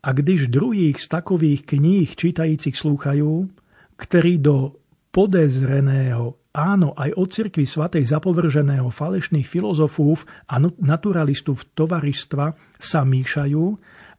[0.00, 3.52] a když druhých z takových kníh čítajícich slúchajú,
[4.00, 4.80] ktorí do
[5.12, 13.64] podezreného, áno, aj od cirkvi svatej zapovrženého falešných filozofov a naturalistov tovaristva sa míšajú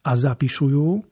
[0.02, 1.02] a zapisujú,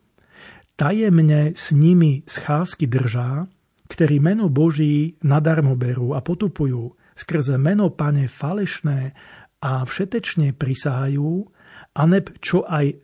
[0.75, 3.47] tajemne s nimi scházky držá,
[3.91, 9.13] ktorí meno Boží nadarmo berú a potupujú, skrze meno Pane falešné
[9.61, 11.51] a všetečne prisahajú,
[11.99, 12.95] aneb čo aj e,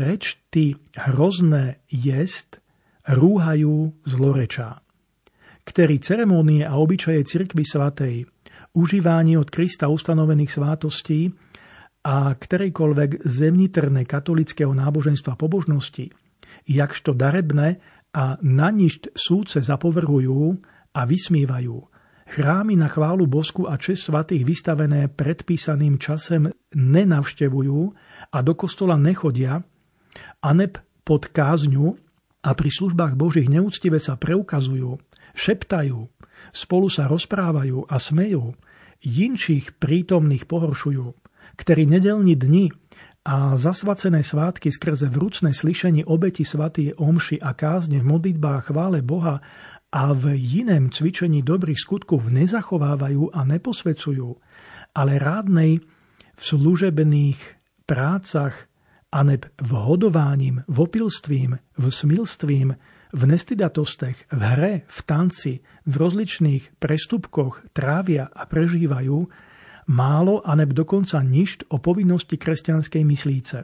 [0.00, 2.62] reč ty hrozné jest,
[3.04, 4.80] rúhajú zlorečá.
[5.66, 8.16] Ktorí ceremonie a obyčaje cirkvy svatej,
[8.78, 11.34] užívanie od Krista ustanovených svátostí
[12.06, 16.14] a ktorejkoľvek zemnitrné katolického náboženstva pobožnosti,
[16.70, 17.82] jakšto darebné
[18.14, 20.54] a na nišť súce zapovrhujú
[20.94, 21.76] a vysmívajú,
[22.30, 26.46] chrámy na chválu bosku a čest svatých vystavené predpísaným časem
[26.78, 27.80] nenavštevujú
[28.30, 29.66] a do kostola nechodia,
[30.46, 31.98] aneb pod kázňu
[32.46, 34.94] a pri službách Božích neúctive sa preukazujú,
[35.34, 36.06] šeptajú,
[36.54, 38.54] spolu sa rozprávajú a smejú,
[39.02, 41.25] jinčích prítomných pohoršujú,
[41.56, 42.70] ktorí nedelní dni
[43.26, 49.42] a zasvacené svátky skrze vrúcne slyšenie obeti svatý omši a kázne v modlitbách chvále Boha
[49.90, 54.28] a v jiném cvičení dobrých skutkov nezachovávajú a neposvecujú,
[54.94, 55.82] ale rádnej
[56.36, 57.38] v služebných
[57.88, 58.70] prácach
[59.10, 62.76] aneb v hodováním, v opilstvím, v smilstvím,
[63.16, 65.52] v nestidatostech, v hre, v tanci,
[65.86, 69.16] v rozličných prestupkoch trávia a prežívajú,
[69.86, 73.58] málo aneb dokonca ništ o povinnosti kresťanskej myslíce,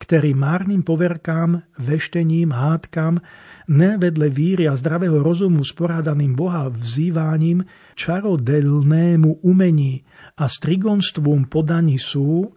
[0.00, 3.22] ktorý márnym poverkám, veštením, hádkam,
[3.70, 7.62] nevedle víry a zdravého rozumu sporádaným Boha vzýváním,
[7.94, 10.02] čarodelnému umení
[10.40, 12.50] a strigonstvom podaní sú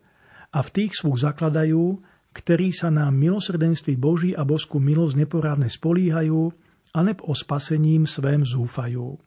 [0.53, 2.01] a v tých svúch zakladajú,
[2.33, 6.49] ktorí sa na milosrdenství Boží a bosku milosť neporávne spolíhajú,
[6.93, 9.17] aneb o spasením svém zúfajú.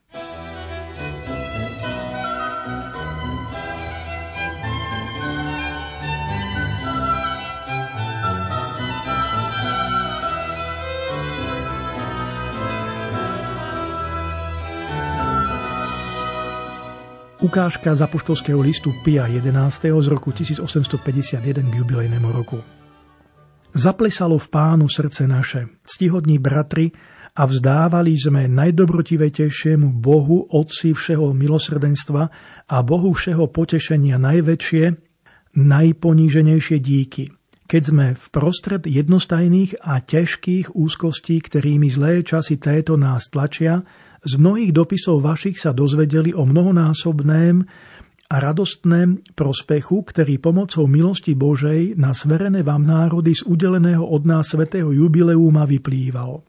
[17.46, 19.54] Ukážka z apoštolského listu Pia 11.
[20.02, 21.38] z roku 1851
[21.70, 22.58] k jubilejnému roku.
[23.70, 26.90] Zaplesalo v pánu srdce naše, stihodní bratri,
[27.38, 32.22] a vzdávali sme najdobrotivetejšiemu Bohu, Otci všeho milosrdenstva
[32.66, 34.84] a Bohu všeho potešenia najväčšie,
[35.54, 37.30] najponíženejšie díky,
[37.70, 43.86] keď sme v prostred jednostajných a ťažkých úzkostí, ktorými zlé časy této nás tlačia,
[44.26, 47.62] z mnohých dopisov vašich sa dozvedeli o mnohonásobném
[48.26, 54.50] a radostném prospechu, ktorý pomocou milosti Božej na sverené vám národy z udeleného od nás
[54.50, 56.45] svetého jubileúma vyplýval.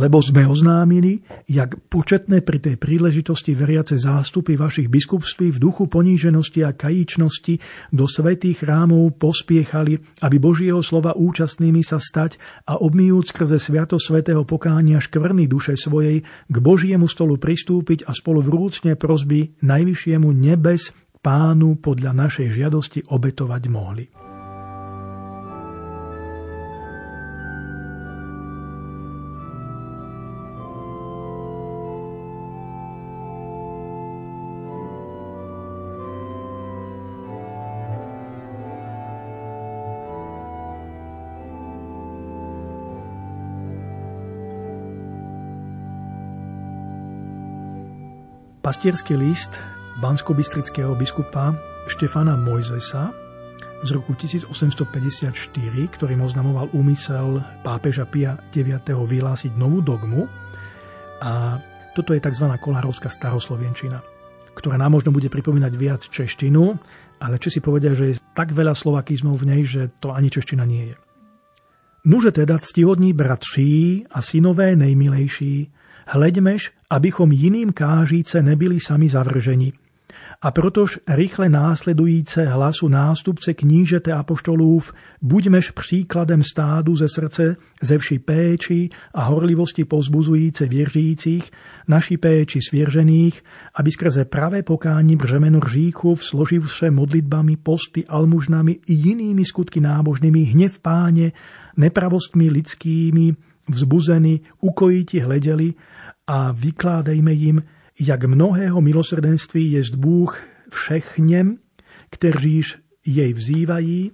[0.00, 6.64] Lebo sme oznámili, jak početné pri tej príležitosti veriace zástupy vašich biskupství v duchu poníženosti
[6.64, 7.60] a kajíčnosti
[7.92, 14.48] do svetých chrámov pospiechali, aby Božieho slova účastnými sa stať a obmijúc skrze sviato svetého
[14.48, 21.76] pokánia škvrny duše svojej k Božiemu stolu pristúpiť a spolu vrúcne prosby najvyššiemu nebes pánu
[21.76, 24.19] podľa našej žiadosti obetovať mohli.
[48.60, 49.56] Pastierský list
[50.04, 51.56] bansko-bystrického biskupa
[51.88, 53.08] Štefana Mojzesa
[53.80, 55.32] z roku 1854,
[55.96, 58.84] ktorým oznamoval úmysel pápeža Pia IX.
[58.84, 60.28] vyhlásiť novú dogmu.
[61.24, 61.56] A
[61.96, 62.52] toto je tzv.
[62.60, 64.04] kolárovská staroslovenčina,
[64.52, 66.76] ktorá nám možno bude pripomínať viac češtinu,
[67.16, 70.92] ale si povedia, že je tak veľa slovakizmov v nej, že to ani čeština nie
[70.92, 70.96] je.
[72.04, 75.79] Nuže teda ctihodní bratší a synové nejmilejší,
[76.12, 79.72] Hleďmež, abychom jiným kážíce nebyli sami zavrženi.
[80.42, 88.18] A protož rychle následujíce hlasu nástupce knížete apoštolův, buďmež příkladem stádu ze srdce, ze vši
[88.18, 91.50] péči a horlivosti pozbuzujíce věřících,
[91.88, 93.42] naši péči svěržených,
[93.74, 100.40] aby skrze pravé pokání břemeno říchův složiv se modlitbami, posty, almužnami i jinými skutky nábožnými
[100.40, 101.32] hněv páně,
[101.76, 103.34] nepravostmi lidskými,
[103.70, 105.74] vzbuzení, ukojiti hledeli
[106.32, 107.62] a vykládejme jim,
[108.00, 111.58] jak mnohého milosrdenství jest Bůh všechněm,
[112.10, 114.12] kteříž jej vzývají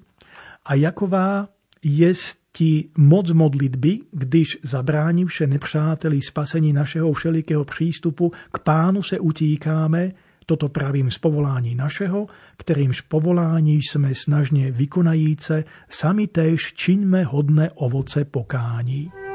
[0.65, 1.49] a jaková
[1.83, 10.13] jest ti moc modlitby, když zabránivše nepřáteli spasení našeho všelikého přístupu, k pánu se utíkáme,
[10.47, 18.25] toto pravím z povolání našeho, kterýmž povolání jsme snažně vykonajíce, sami též čiňme hodné ovoce
[18.25, 19.26] pokání.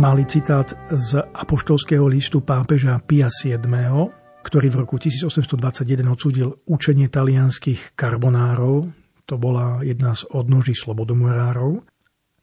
[0.00, 4.08] Malý citát z apoštolského listu pápeža Pia VII,
[4.40, 8.88] ktorý v roku 1821 odsúdil učenie talianských karbonárov,
[9.28, 11.84] to bola jedna z odnoží slobodomurárov.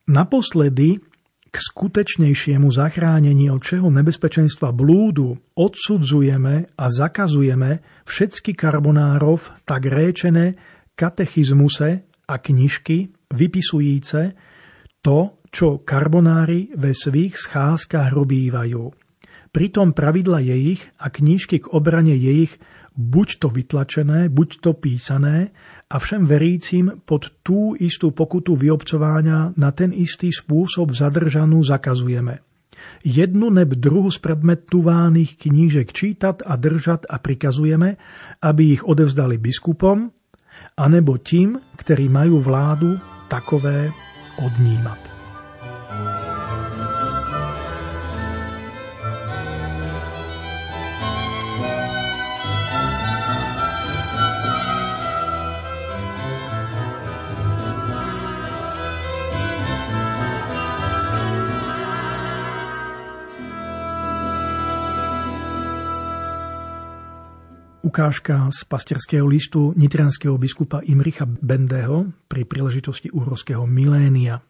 [0.06, 1.02] Naposledy
[1.50, 10.54] k skutečnejšiemu zachránení od čeho nebezpečenstva blúdu odsudzujeme a zakazujeme všetky karbonárov tak réčené
[10.94, 14.38] katechizmuse a knižky vypisujúce
[15.02, 18.94] to, čo karbonári ve svých scházkach robívajú.
[19.50, 22.54] Pritom pravidla je ich a knížky k obrane je ich
[22.94, 25.50] buď to vytlačené, buď to písané
[25.90, 32.46] a všem verícim pod tú istú pokutu vyobcovania na ten istý spôsob zadržanú zakazujeme.
[33.02, 37.98] Jednu neb druhu z predmetovaných knížek čítať a držať a prikazujeme,
[38.46, 40.14] aby ich odevzdali biskupom,
[40.78, 43.90] anebo tým, ktorí majú vládu takové
[44.38, 45.17] odnímať.
[67.88, 74.44] Ukážka z pastierského listu nitrianského biskupa Imricha Bendeho pri príležitosti uhorského milénia.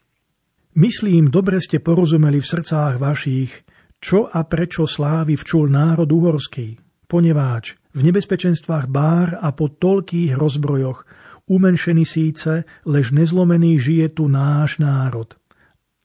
[0.74, 3.54] Myslím, dobre ste porozumeli v srdcách vašich,
[4.02, 11.06] čo a prečo slávy včul národ uhorský, poneváč v nebezpečenstvách bár a po toľkých rozbrojoch,
[11.46, 15.38] umenšený síce, lež nezlomený žije tu náš národ.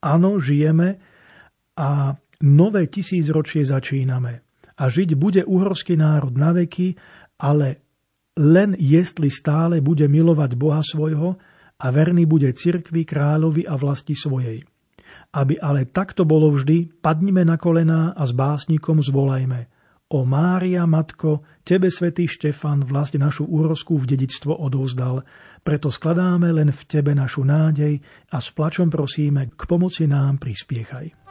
[0.04, 1.00] Áno, žijeme
[1.80, 4.44] a nové tisícročie začíname.
[4.72, 6.96] A žiť bude uhorský národ na veky
[7.42, 7.82] ale
[8.38, 11.36] len jestli stále bude milovať Boha svojho
[11.82, 14.62] a verný bude cirkvi, kráľovi a vlasti svojej.
[15.34, 19.68] Aby ale takto bolo vždy, padnime na kolená a s básnikom zvolajme.
[20.12, 25.24] O Mária, Matko, Tebe, svätý Štefan, vlast našu úrosku v dedictvo odovzdal,
[25.64, 27.96] preto skladáme len v Tebe našu nádej
[28.28, 31.21] a s plačom prosíme, k pomoci nám prispiechaj.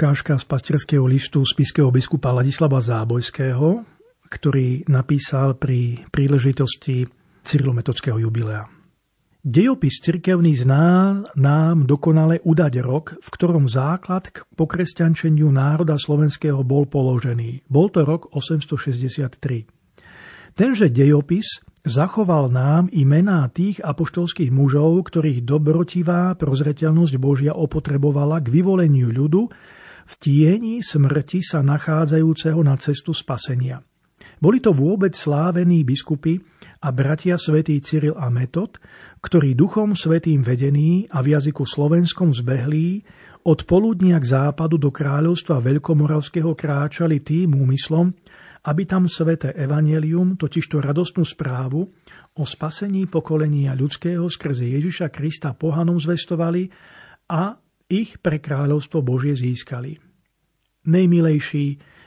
[0.00, 3.84] Ukážka z pastierského listu spiského biskupa Ladislava Zábojského,
[4.32, 7.04] ktorý napísal pri príležitosti
[7.44, 8.64] cyrilometodského jubilea.
[9.44, 16.88] Dejopis cirkevný zná nám dokonale udať rok, v ktorom základ k pokresťančeniu národa slovenského bol
[16.88, 17.68] položený.
[17.68, 19.68] Bol to rok 863.
[20.56, 23.04] Tenže dejopis zachoval nám i
[23.52, 29.52] tých apoštolských mužov, ktorých dobrotivá prozreteľnosť Božia opotrebovala k vyvoleniu ľudu
[30.06, 33.82] v tieni smrti sa nachádzajúceho na cestu spasenia.
[34.40, 36.40] Boli to vôbec slávení biskupy
[36.80, 38.80] a bratia svätý Cyril a Metod,
[39.20, 43.04] ktorí duchom svetým vedení a v jazyku slovenskom zbehlí
[43.44, 48.12] od poludnia k západu do kráľovstva Veľkomoravského kráčali tým úmyslom,
[48.68, 51.80] aby tam sveté evanelium, totižto radostnú správu
[52.36, 56.68] o spasení pokolenia ľudského skrze Ježiša Krista pohanom zvestovali
[57.32, 57.56] a
[57.90, 59.98] ich pre kráľovstvo Božie získali.
[60.86, 61.66] Nejmilejší,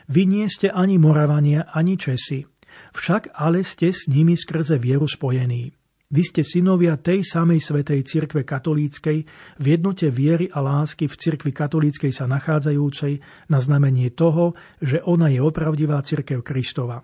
[0.10, 2.48] vy nie ste ani Moravania, ani Česi,
[2.96, 5.76] však ale ste s nimi skrze vieru spojení.
[6.14, 9.26] Vy ste synovia tej samej svetej cirkve katolíckej,
[9.58, 13.18] v jednote viery a lásky v cirkvi katolíckej sa nachádzajúcej
[13.50, 17.02] na znamenie toho, že ona je opravdivá cirkev Kristova.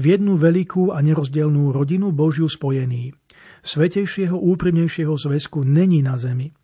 [0.00, 3.12] V jednu veľkú a nerozdielnú rodinu Božiu spojení.
[3.60, 6.56] Svetejšieho úprimnejšieho zväzku není na zemi.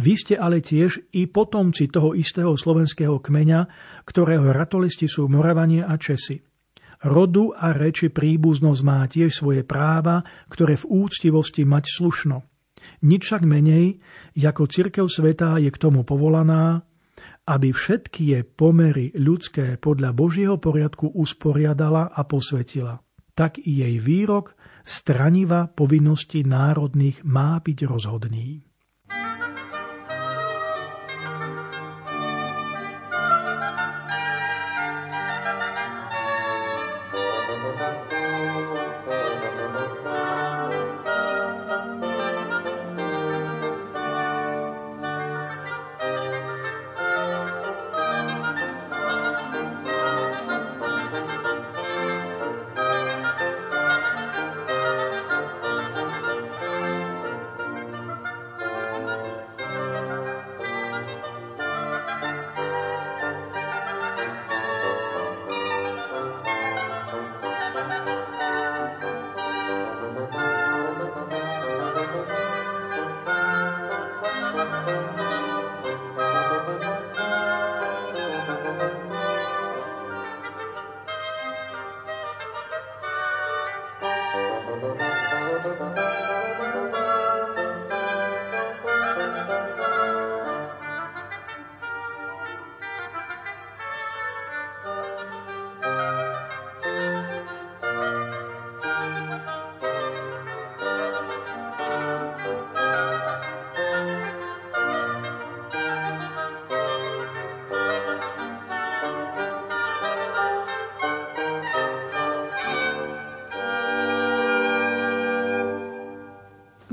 [0.00, 3.68] Vy ste ale tiež i potomci toho istého slovenského kmeňa,
[4.08, 6.40] ktorého ratolisti sú Moravanie a Česi.
[7.04, 12.36] Rodu a reči príbuznosť má tiež svoje práva, ktoré v úctivosti mať slušno.
[13.04, 14.00] Nič však menej,
[14.40, 16.80] ako cirkev svetá je k tomu povolaná,
[17.44, 23.04] aby všetky je pomery ľudské podľa Božieho poriadku usporiadala a posvetila.
[23.36, 28.69] Tak i jej výrok straniva povinnosti národných má byť rozhodný.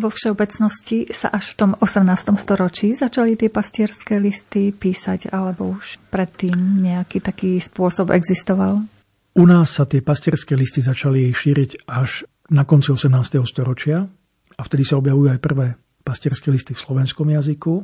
[0.07, 2.07] Vo všeobecnosti sa až v tom 18.
[2.39, 8.87] storočí začali tie pastierské listy písať, alebo už predtým nejaký taký spôsob existoval?
[9.35, 13.43] U nás sa tie pastierské listy začali šíriť až na konci 18.
[13.43, 14.07] storočia
[14.55, 15.75] a vtedy sa objavujú aj prvé
[16.07, 17.83] pastierské listy v slovenskom jazyku.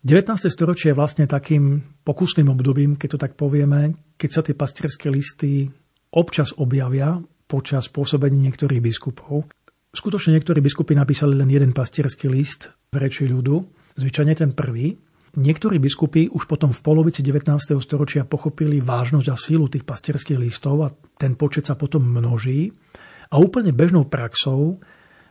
[0.00, 0.48] 19.
[0.48, 5.68] storočie je vlastne takým pokusným obdobím, keď to tak povieme, keď sa tie pastierské listy
[6.16, 9.44] občas objavia počas pôsobení niektorých biskupov.
[9.92, 13.60] Skutočne niektorí biskupy napísali len jeden pastierský list v reči ľudu,
[14.00, 14.96] zvyčajne ten prvý.
[15.36, 17.76] Niektorí biskupy už potom v polovici 19.
[17.76, 20.88] storočia pochopili vážnosť a sílu tých pastierských listov a
[21.20, 22.72] ten počet sa potom množí.
[23.28, 24.80] A úplne bežnou praxou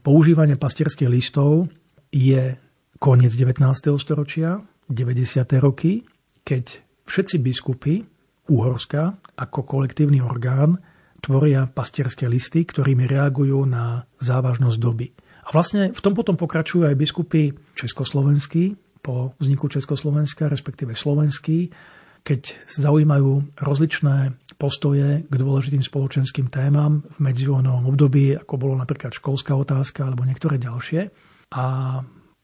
[0.06, 1.66] používania pastierských listov
[2.14, 2.54] je
[3.02, 3.66] koniec 19.
[3.98, 4.62] storočia,
[4.94, 5.58] 90.
[5.58, 6.06] roky,
[6.46, 8.06] keď všetci biskupy
[8.46, 10.78] Úhorska ako kolektívny orgán
[11.22, 15.08] tvoria pastierské listy, ktorými reagujú na závažnosť doby.
[15.46, 21.74] A vlastne v tom potom pokračujú aj biskupy československí po vzniku Československa, respektíve slovenský,
[22.22, 29.58] keď zaujímajú rozličné postoje k dôležitým spoločenským témam v medzivojnovom období, ako bolo napríklad školská
[29.58, 31.10] otázka alebo niektoré ďalšie.
[31.58, 31.66] A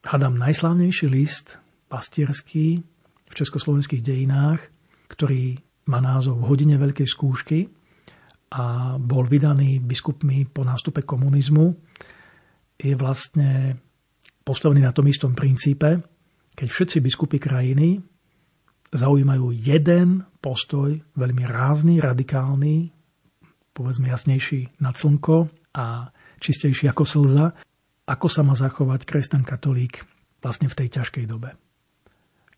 [0.01, 1.61] hádam najslávnejší list
[1.93, 2.81] pastierský
[3.29, 4.65] v československých dejinách,
[5.13, 7.69] ktorý má názov hodine veľkej skúšky,
[8.47, 11.75] a bol vydaný biskupmi po nástupe komunizmu,
[12.77, 13.75] je vlastne
[14.45, 15.99] postavený na tom istom princípe,
[16.55, 17.99] keď všetci biskupy krajiny
[18.93, 22.95] zaujímajú jeden postoj, veľmi rázny, radikálny,
[23.75, 27.51] povedzme jasnejší na slnko a čistejší ako slza,
[28.07, 30.07] ako sa má zachovať kresťan katolík
[30.39, 31.59] vlastne v tej ťažkej dobe.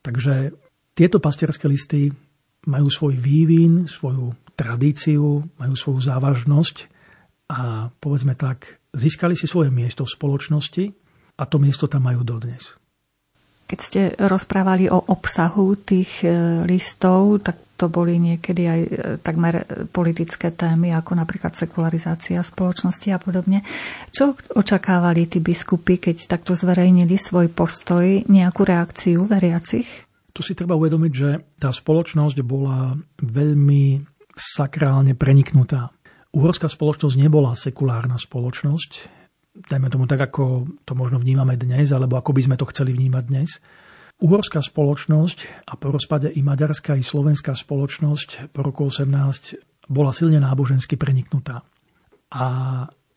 [0.06, 0.54] Takže
[0.94, 2.14] tieto pastierské listy
[2.70, 6.92] majú svoj vývin, svoju tradíciu, majú svoju závažnosť
[7.56, 10.86] a povedzme tak, získali si svoje miesto v spoločnosti
[11.40, 12.76] a to miesto tam majú dodnes.
[13.70, 18.90] Keď ste rozprávali o obsahu tých e, listov, tak to boli niekedy aj e,
[19.22, 19.62] takmer
[19.94, 23.62] politické témy, ako napríklad sekularizácia spoločnosti a podobne.
[24.10, 29.88] Čo očakávali tí biskupy, keď takto zverejnili svoj postoj, nejakú reakciu veriacich?
[30.34, 31.30] Tu si treba uvedomiť, že
[31.62, 34.09] tá spoločnosť bola veľmi
[34.40, 35.92] sakrálne preniknutá.
[36.32, 38.92] Uhorská spoločnosť nebola sekulárna spoločnosť,
[39.68, 43.24] dajme tomu tak, ako to možno vnímame dnes, alebo ako by sme to chceli vnímať
[43.28, 43.60] dnes.
[44.20, 50.40] Uhorská spoločnosť a po rozpade i maďarská, i slovenská spoločnosť po roku 18 bola silne
[50.44, 51.64] nábožensky preniknutá.
[52.30, 52.48] A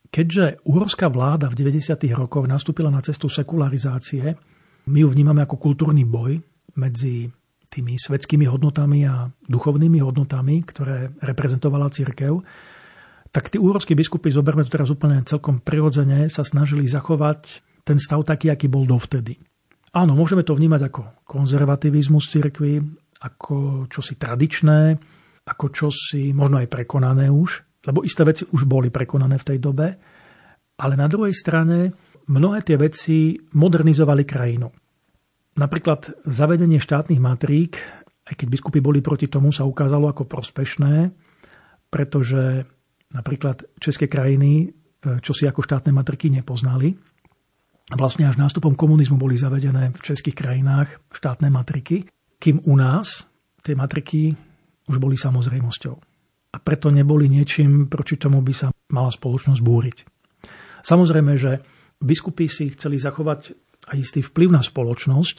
[0.08, 2.00] keďže uhorská vláda v 90.
[2.16, 4.34] rokoch nastúpila na cestu sekularizácie,
[4.88, 6.40] my ju vnímame ako kultúrny boj
[6.78, 7.28] medzi
[7.72, 12.44] tými svetskými hodnotami a duchovnými hodnotami, ktoré reprezentovala církev,
[13.32, 18.20] tak tí úrovskí biskupy, zoberme to teraz úplne celkom prirodzene, sa snažili zachovať ten stav
[18.28, 19.40] taký, aký bol dovtedy.
[19.96, 22.76] Áno, môžeme to vnímať ako konzervativizmus cirkvi,
[23.24, 25.00] ako čosi tradičné,
[25.48, 29.88] ako čosi možno aj prekonané už, lebo isté veci už boli prekonané v tej dobe,
[30.76, 31.92] ale na druhej strane
[32.28, 34.68] mnohé tie veci modernizovali krajinu.
[35.52, 37.76] Napríklad zavedenie štátnych matrík,
[38.24, 41.12] aj keď biskupy boli proti tomu, sa ukázalo ako prospešné,
[41.92, 42.64] pretože
[43.12, 46.96] napríklad české krajiny, e, čo si ako štátne matriky nepoznali.
[47.92, 52.08] Vlastne až nástupom komunizmu boli zavedené v českých krajinách štátne matriky,
[52.40, 53.28] kým u nás
[53.60, 54.32] tie matriky
[54.88, 55.94] už boli samozrejmosťou.
[56.52, 59.98] A preto neboli niečím, proti tomu by sa mala spoločnosť búriť.
[60.80, 61.60] Samozrejme, že
[62.00, 63.54] biskupy si chceli zachovať
[63.90, 65.36] aj istý vplyv na spoločnosť,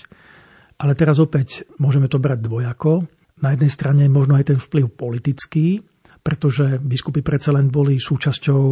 [0.82, 3.08] ale teraz opäť môžeme to brať dvojako.
[3.40, 5.80] Na jednej strane možno aj ten vplyv politický,
[6.24, 8.64] pretože biskupy predsa len boli súčasťou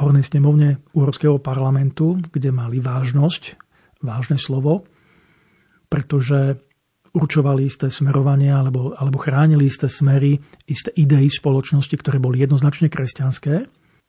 [0.00, 3.56] hornej snemovne Úrovského parlamentu, kde mali vážnosť,
[4.04, 4.84] vážne slovo,
[5.88, 6.60] pretože
[7.16, 10.36] určovali isté smerovanie alebo, alebo chránili isté smery,
[10.68, 13.64] isté idei v spoločnosti, ktoré boli jednoznačne kresťanské.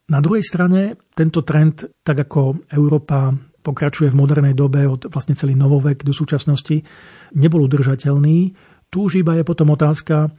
[0.08, 3.32] Na druhej strane tento trend, tak ako Európa
[3.68, 6.88] pokračuje v modernej dobe od vlastne celý novovek do súčasnosti,
[7.36, 8.55] nebol udržateľný.
[8.88, 10.32] Tu už iba je potom otázka,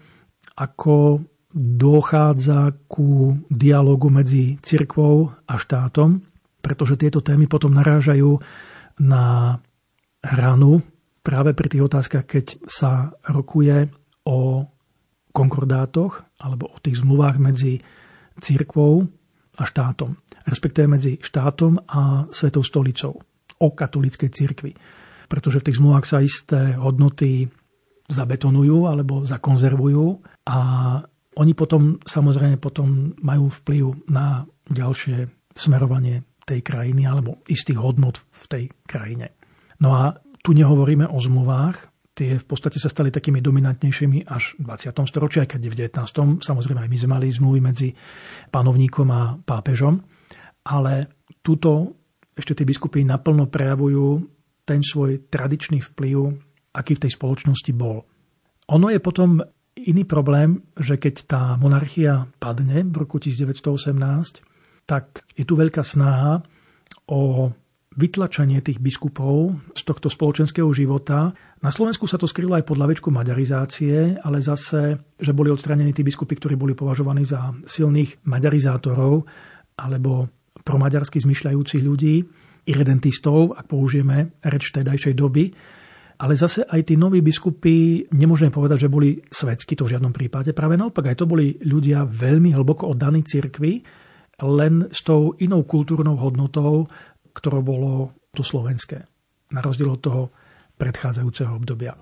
[0.56, 1.20] ako
[1.52, 6.24] dochádza ku dialogu medzi cirkvou a štátom,
[6.64, 8.40] pretože tieto témy potom narážajú
[9.04, 9.56] na
[10.24, 10.80] ranu
[11.20, 13.92] práve pri tých otázkach, keď sa rokuje
[14.24, 14.64] o
[15.32, 17.84] konkordátoch alebo o tých zmluvách medzi
[18.40, 19.06] cirkvou
[19.58, 20.14] a štátom,
[20.46, 23.18] respektíve medzi štátom a Svetou stolicou
[23.58, 24.72] o katolíckej cirkvi.
[25.26, 27.50] Pretože v tých zmluvách sa isté hodnoty
[28.08, 30.06] zabetonujú alebo zakonzervujú
[30.48, 30.58] a
[31.38, 38.44] oni potom samozrejme potom majú vplyv na ďalšie smerovanie tej krajiny alebo istých hodnot v
[38.48, 39.36] tej krajine.
[39.84, 44.66] No a tu nehovoríme o zmluvách, tie v podstate sa stali takými dominantnejšími až v
[44.66, 44.90] 20.
[45.06, 46.42] storočí, aj keď v 19.
[46.42, 47.94] samozrejme aj my sme mali zmluvy medzi
[48.50, 50.02] panovníkom a pápežom,
[50.66, 51.94] ale túto
[52.34, 54.26] ešte tie biskupy naplno prejavujú
[54.66, 56.34] ten svoj tradičný vplyv,
[56.74, 58.02] aký v tej spoločnosti bol.
[58.68, 59.40] Ono je potom
[59.78, 64.42] iný problém, že keď tá monarchia padne v roku 1918,
[64.84, 66.42] tak je tu veľká snaha
[67.08, 67.52] o
[67.98, 71.34] vytlačenie tých biskupov z tohto spoločenského života.
[71.58, 76.06] Na Slovensku sa to skrylo aj pod lavečku maďarizácie, ale zase, že boli odstranení tí
[76.06, 79.26] biskupy, ktorí boli považovaní za silných maďarizátorov
[79.82, 80.30] alebo
[80.62, 82.22] promaďarsky zmyšľajúcich ľudí,
[82.68, 85.50] irredentistov, ak použijeme reč tedajšej doby,
[86.18, 90.50] ale zase aj tí noví biskupy, nemôžeme povedať, že boli svetskí, to v žiadnom prípade.
[90.50, 93.86] Práve naopak, aj to boli ľudia veľmi hlboko oddaní cirkvi,
[94.42, 96.86] len s tou inou kultúrnou hodnotou,
[97.38, 97.90] ktorou bolo
[98.34, 99.06] to slovenské.
[99.54, 100.22] Na rozdiel od toho
[100.76, 101.94] predchádzajúceho obdobia.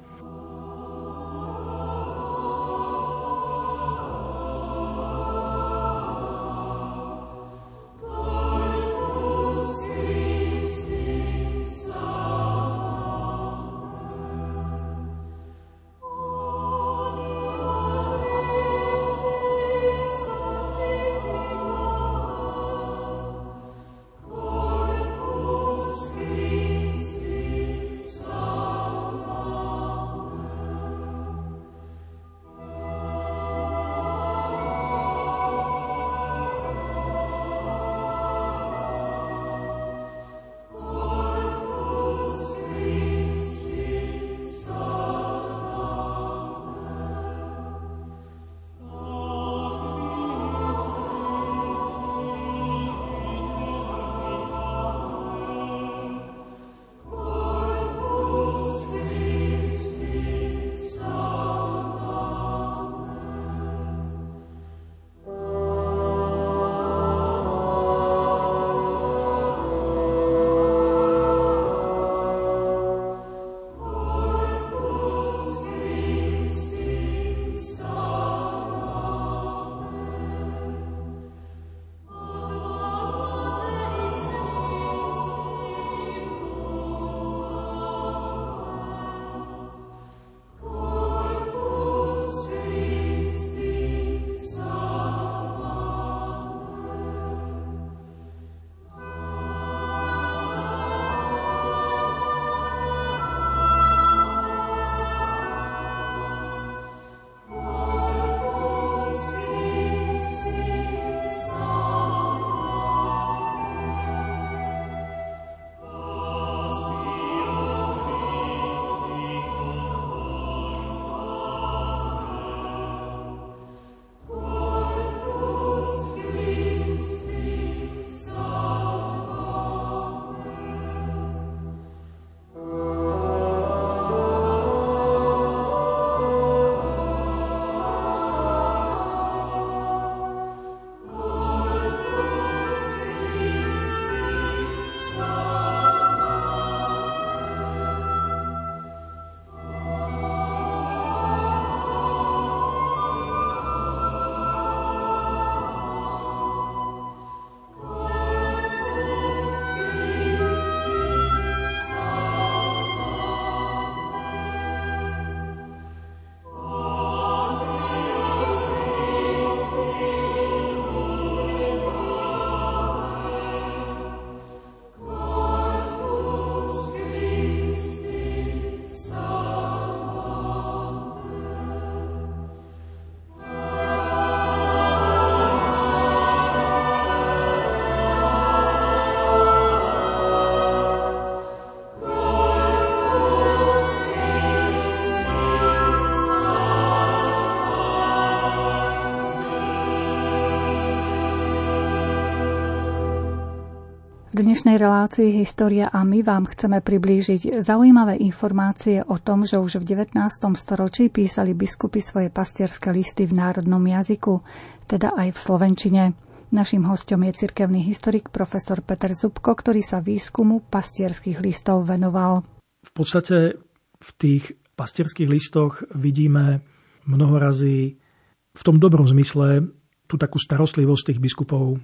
[204.66, 209.94] Dnešnej relácii História a my vám chceme priblížiť zaujímavé informácie o tom, že už v
[209.94, 210.18] 19.
[210.58, 214.42] storočí písali biskupy svoje pastierské listy v národnom jazyku,
[214.90, 216.02] teda aj v slovenčine.
[216.50, 222.42] Naším hostom je cirkevný historik profesor Peter Zubko, ktorý sa výskumu pastierských listov venoval.
[222.82, 223.54] V podstate
[224.02, 226.66] v tých pastierských listoch vidíme
[227.06, 228.02] mnoho razy
[228.50, 229.62] v tom dobrom zmysle
[230.10, 231.78] tú takú starostlivosť tých biskupov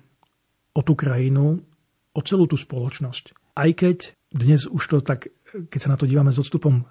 [0.74, 1.62] o tú krajinu,
[2.12, 3.56] o celú tú spoločnosť.
[3.56, 6.86] Aj keď dnes už to tak, keď sa na to dívame s odstupom eh,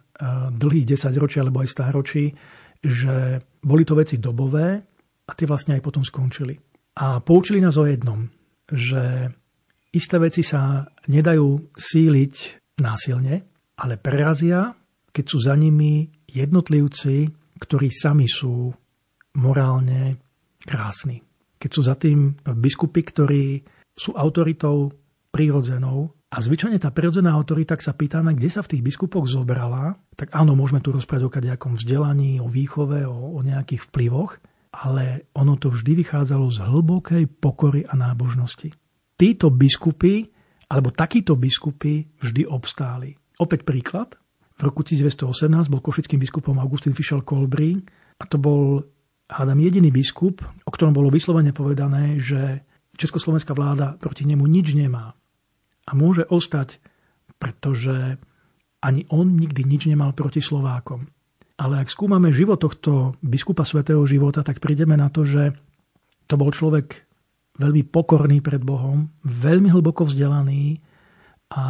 [0.53, 2.33] dlhých 10 ročí alebo aj stáročí,
[2.81, 4.81] že boli to veci dobové
[5.25, 6.57] a tie vlastne aj potom skončili.
[6.97, 8.27] A poučili nás o jednom,
[8.67, 9.31] že
[9.93, 12.35] isté veci sa nedajú síliť
[12.81, 13.35] násilne,
[13.77, 14.73] ale prerazia,
[15.13, 17.29] keď sú za nimi jednotlivci,
[17.61, 18.73] ktorí sami sú
[19.37, 20.17] morálne
[20.65, 21.21] krásni.
[21.61, 23.43] Keď sú za tým biskupy, ktorí
[23.93, 24.89] sú autoritou
[25.31, 26.11] prirodzenou.
[26.31, 30.31] A zvyčajne tá prirodzená autorita, ak sa pýtame, kde sa v tých biskupoch zobrala, tak
[30.31, 34.39] áno, môžeme tu rozprávať o nejakom vzdelaní, o výchove, o, o nejakých vplyvoch,
[34.71, 38.71] ale ono to vždy vychádzalo z hlbokej pokory a nábožnosti.
[39.19, 40.31] Títo biskupy,
[40.71, 43.11] alebo takíto biskupy vždy obstáli.
[43.43, 44.15] Opäť príklad.
[44.55, 47.75] V roku 1918 bol košickým biskupom Augustín Fischel Kolbrí
[48.21, 48.79] a to bol,
[49.27, 52.63] hádam, jediný biskup, o ktorom bolo vyslovene povedané, že
[52.95, 55.17] československá vláda proti nemu nič nemá
[55.87, 56.77] a môže ostať,
[57.41, 58.21] pretože
[58.81, 61.05] ani on nikdy nič nemal proti Slovákom.
[61.61, 65.53] Ale ak skúmame život tohto biskupa svätého života, tak prídeme na to, že
[66.25, 67.05] to bol človek
[67.61, 70.81] veľmi pokorný pred Bohom, veľmi hlboko vzdelaný
[71.53, 71.63] a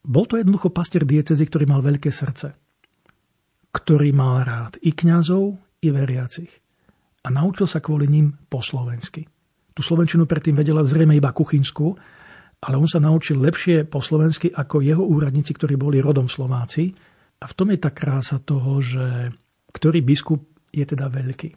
[0.00, 2.56] bol to jednoducho pastier diecezy, ktorý mal veľké srdce,
[3.70, 6.50] ktorý mal rád i kňazov, i veriacich.
[7.20, 9.28] A naučil sa kvôli ním po slovensky.
[9.76, 11.94] Tú slovenčinu predtým vedela zrejme iba kuchynsku,
[12.60, 16.92] ale on sa naučil lepšie po slovensky ako jeho úradníci, ktorí boli rodom Slováci.
[17.40, 19.32] A v tom je tá krása toho, že
[19.72, 21.56] ktorý biskup je teda veľký.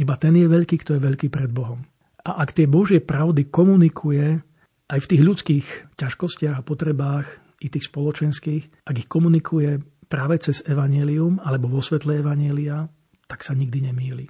[0.00, 1.84] Iba ten je veľký, kto je veľký pred Bohom.
[2.24, 4.40] A ak tie Božie pravdy komunikuje
[4.88, 5.66] aj v tých ľudských
[6.00, 9.78] ťažkostiach a potrebách, i tých spoločenských, ak ich komunikuje
[10.10, 12.90] práve cez evanelium alebo vo svetle evanelia,
[13.30, 14.26] tak sa nikdy nemýli.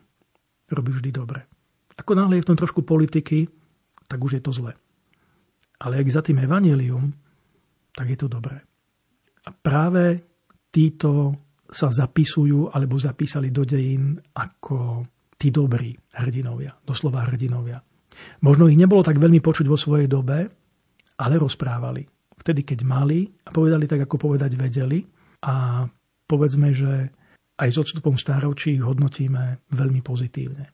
[0.68, 1.40] Robí vždy dobre.
[1.96, 3.48] Ako náhle je v tom trošku politiky,
[4.04, 4.76] tak už je to zle.
[5.82, 7.10] Ale ak za tým evanelium,
[7.92, 8.58] tak je to dobré.
[9.42, 10.22] A práve
[10.70, 11.34] títo
[11.66, 17.82] sa zapisujú alebo zapísali do dejín ako tí dobrí hrdinovia, doslova hrdinovia.
[18.44, 20.46] Možno ich nebolo tak veľmi počuť vo svojej dobe,
[21.18, 22.06] ale rozprávali.
[22.38, 25.02] Vtedy, keď mali a povedali tak, ako povedať vedeli.
[25.42, 25.82] A
[26.28, 27.10] povedzme, že
[27.58, 30.66] aj s odstupom stáročí ich hodnotíme veľmi pozitívne.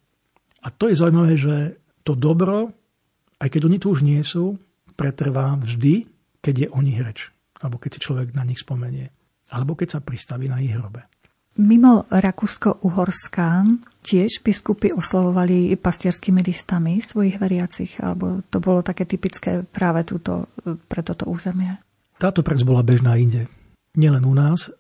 [0.65, 1.57] A to je zaujímavé, že
[2.05, 2.73] to dobro,
[3.39, 4.59] aj keď oni tu už nie sú,
[4.99, 6.11] pretrvá vždy,
[6.43, 7.31] keď je o nich reč.
[7.63, 9.15] Alebo keď si človek na nich spomenie.
[9.55, 11.07] Alebo keď sa pristaví na ich hrobe.
[11.59, 13.67] Mimo Rakúsko-Uhorská
[14.03, 20.47] tiež biskupy oslovovali pastierskými listami svojich veriacich, alebo to bolo také typické práve túto,
[20.87, 21.75] pre toto územie?
[22.15, 23.51] Táto prax bola bežná inde.
[23.99, 24.71] Nielen u nás,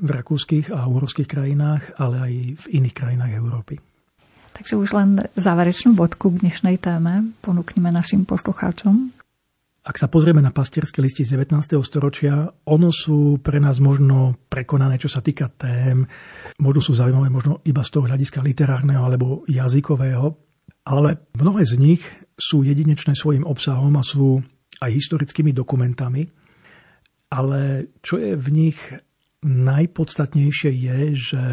[0.00, 2.32] v rakúskych a uhorských krajinách, ale aj
[2.64, 3.76] v iných krajinách Európy.
[4.56, 9.12] Takže už len záverečnú bodku k dnešnej téme ponúkneme našim poslucháčom.
[9.82, 11.58] Ak sa pozrieme na pastierské listy z 19.
[11.82, 16.06] storočia, ono sú pre nás možno prekonané, čo sa týka tém,
[16.62, 20.38] možno sú zaujímavé možno iba z toho hľadiska literárneho alebo jazykového,
[20.86, 22.02] ale mnohé z nich
[22.38, 24.38] sú jedinečné svojim obsahom a sú
[24.78, 26.30] aj historickými dokumentami.
[27.34, 28.78] Ale čo je v nich
[29.42, 31.44] najpodstatnejšie je, že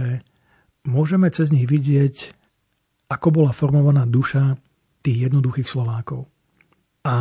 [0.86, 2.38] môžeme cez nich vidieť,
[3.09, 4.53] ako bola formovaná duša
[5.01, 6.30] tých jednoduchých Slovákov.
[7.01, 7.15] A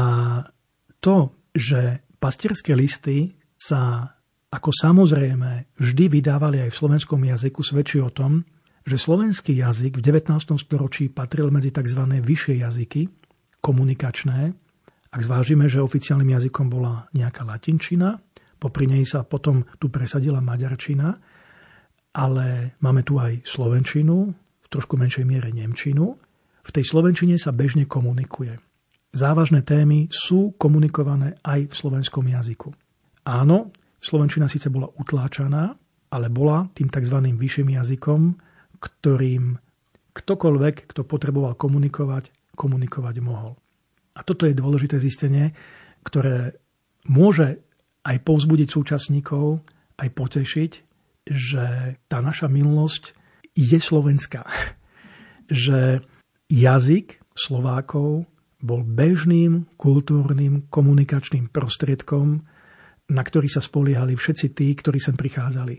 [0.98, 4.14] to, že pastierské listy sa
[4.48, 8.48] ako samozrejme vždy vydávali aj v slovenskom jazyku, svedčí o tom,
[8.88, 10.32] že slovenský jazyk v 19.
[10.56, 12.00] storočí patril medzi tzv.
[12.08, 13.12] vyššie jazyky,
[13.60, 14.56] komunikačné.
[15.12, 18.16] Ak zvážime, že oficiálnym jazykom bola nejaká latinčina,
[18.56, 21.12] popri nej sa potom tu presadila maďarčina,
[22.16, 26.16] ale máme tu aj slovenčinu, v trošku menšej miere nemčinu.
[26.64, 28.67] V tej slovenčine sa bežne komunikuje
[29.18, 32.70] závažné témy sú komunikované aj v slovenskom jazyku.
[33.26, 35.74] Áno, slovenčina síce bola utláčaná,
[36.14, 37.18] ale bola tým tzv.
[37.34, 38.20] vyšším jazykom,
[38.78, 39.58] ktorým
[40.14, 43.58] ktokoľvek, kto potreboval komunikovať, komunikovať mohol.
[44.18, 45.54] A toto je dôležité zistenie,
[46.02, 46.54] ktoré
[47.06, 47.62] môže
[48.06, 49.62] aj povzbudiť súčasníkov,
[49.98, 50.72] aj potešiť,
[51.28, 51.66] že
[52.08, 53.12] tá naša minulosť
[53.52, 54.46] je slovenská.
[55.48, 56.04] že
[56.48, 58.28] jazyk Slovákov
[58.58, 62.42] bol bežným kultúrnym komunikačným prostriedkom,
[63.08, 65.76] na ktorý sa spoliehali všetci tí, ktorí sem prichádzali.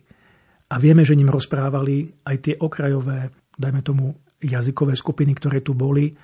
[0.69, 6.15] A vieme, že ním rozprávali aj tie okrajové, dajme tomu, jazykové skupiny, ktoré tu boli,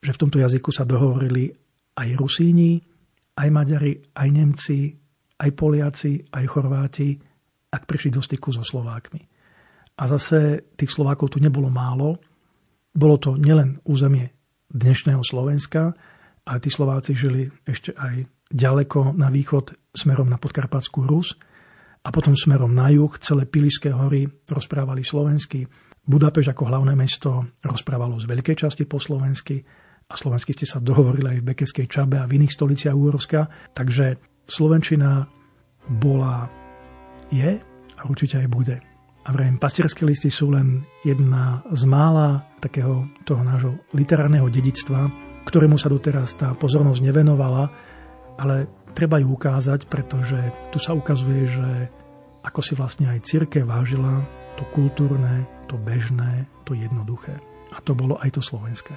[0.00, 1.52] že v tomto jazyku sa dohovorili
[1.94, 2.80] aj Rusíni,
[3.38, 4.90] aj Maďari, aj Nemci,
[5.38, 7.14] aj Poliaci, aj Chorváti,
[7.70, 9.22] ak prišli do styku so Slovákmi.
[10.00, 12.18] A zase tých Slovákov tu nebolo málo.
[12.90, 14.39] Bolo to nielen územie
[14.70, 15.92] dnešného Slovenska,
[16.46, 21.38] ale tí Slováci žili ešte aj ďaleko na východ smerom na Podkarpatskú Rus
[22.02, 25.68] a potom smerom na juh celé Pilišské hory rozprávali slovensky.
[26.00, 29.62] Budapeš ako hlavné mesto rozprávalo z veľkej časti po slovensky
[30.10, 33.46] a slovensky ste sa dohovorili aj v Bekeskej Čabe a v iných stoliciach Úrovska.
[33.70, 34.18] Takže
[34.50, 35.22] Slovenčina
[35.86, 36.50] bola,
[37.30, 37.62] je
[37.94, 38.89] a určite aj bude.
[39.20, 45.12] A vrajím, pastierské listy sú len jedna z mála takého toho nášho literárneho dedictva,
[45.44, 47.68] ktorému sa doteraz tá pozornosť nevenovala,
[48.40, 48.64] ale
[48.96, 50.38] treba ju ukázať, pretože
[50.72, 51.68] tu sa ukazuje, že
[52.40, 54.24] ako si vlastne aj církev vážila
[54.56, 57.36] to kultúrne, to bežné, to jednoduché.
[57.70, 58.96] A to bolo aj to slovenské.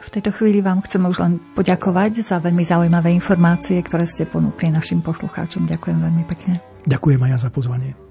[0.00, 4.72] V tejto chvíli vám chceme už len poďakovať za veľmi zaujímavé informácie, ktoré ste ponúkli
[4.72, 5.68] našim poslucháčom.
[5.68, 6.56] Ďakujem veľmi pekne.
[6.88, 8.09] Ďakujem aj ja za pozvanie.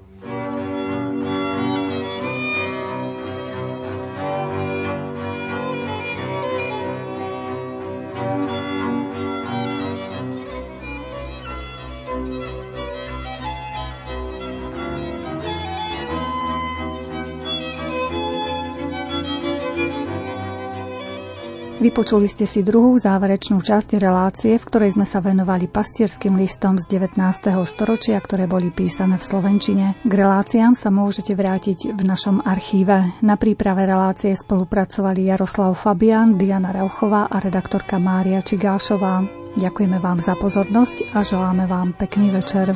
[21.80, 26.84] Vypočuli ste si druhú záverečnú časť relácie, v ktorej sme sa venovali pastierským listom z
[26.92, 27.16] 19.
[27.64, 29.86] storočia, ktoré boli písané v Slovenčine.
[30.04, 33.16] K reláciám sa môžete vrátiť v našom archíve.
[33.24, 39.24] Na príprave relácie spolupracovali Jaroslav Fabian, Diana Rauchová a redaktorka Mária Čigášová.
[39.56, 42.76] Ďakujeme vám za pozornosť a želáme vám pekný večer.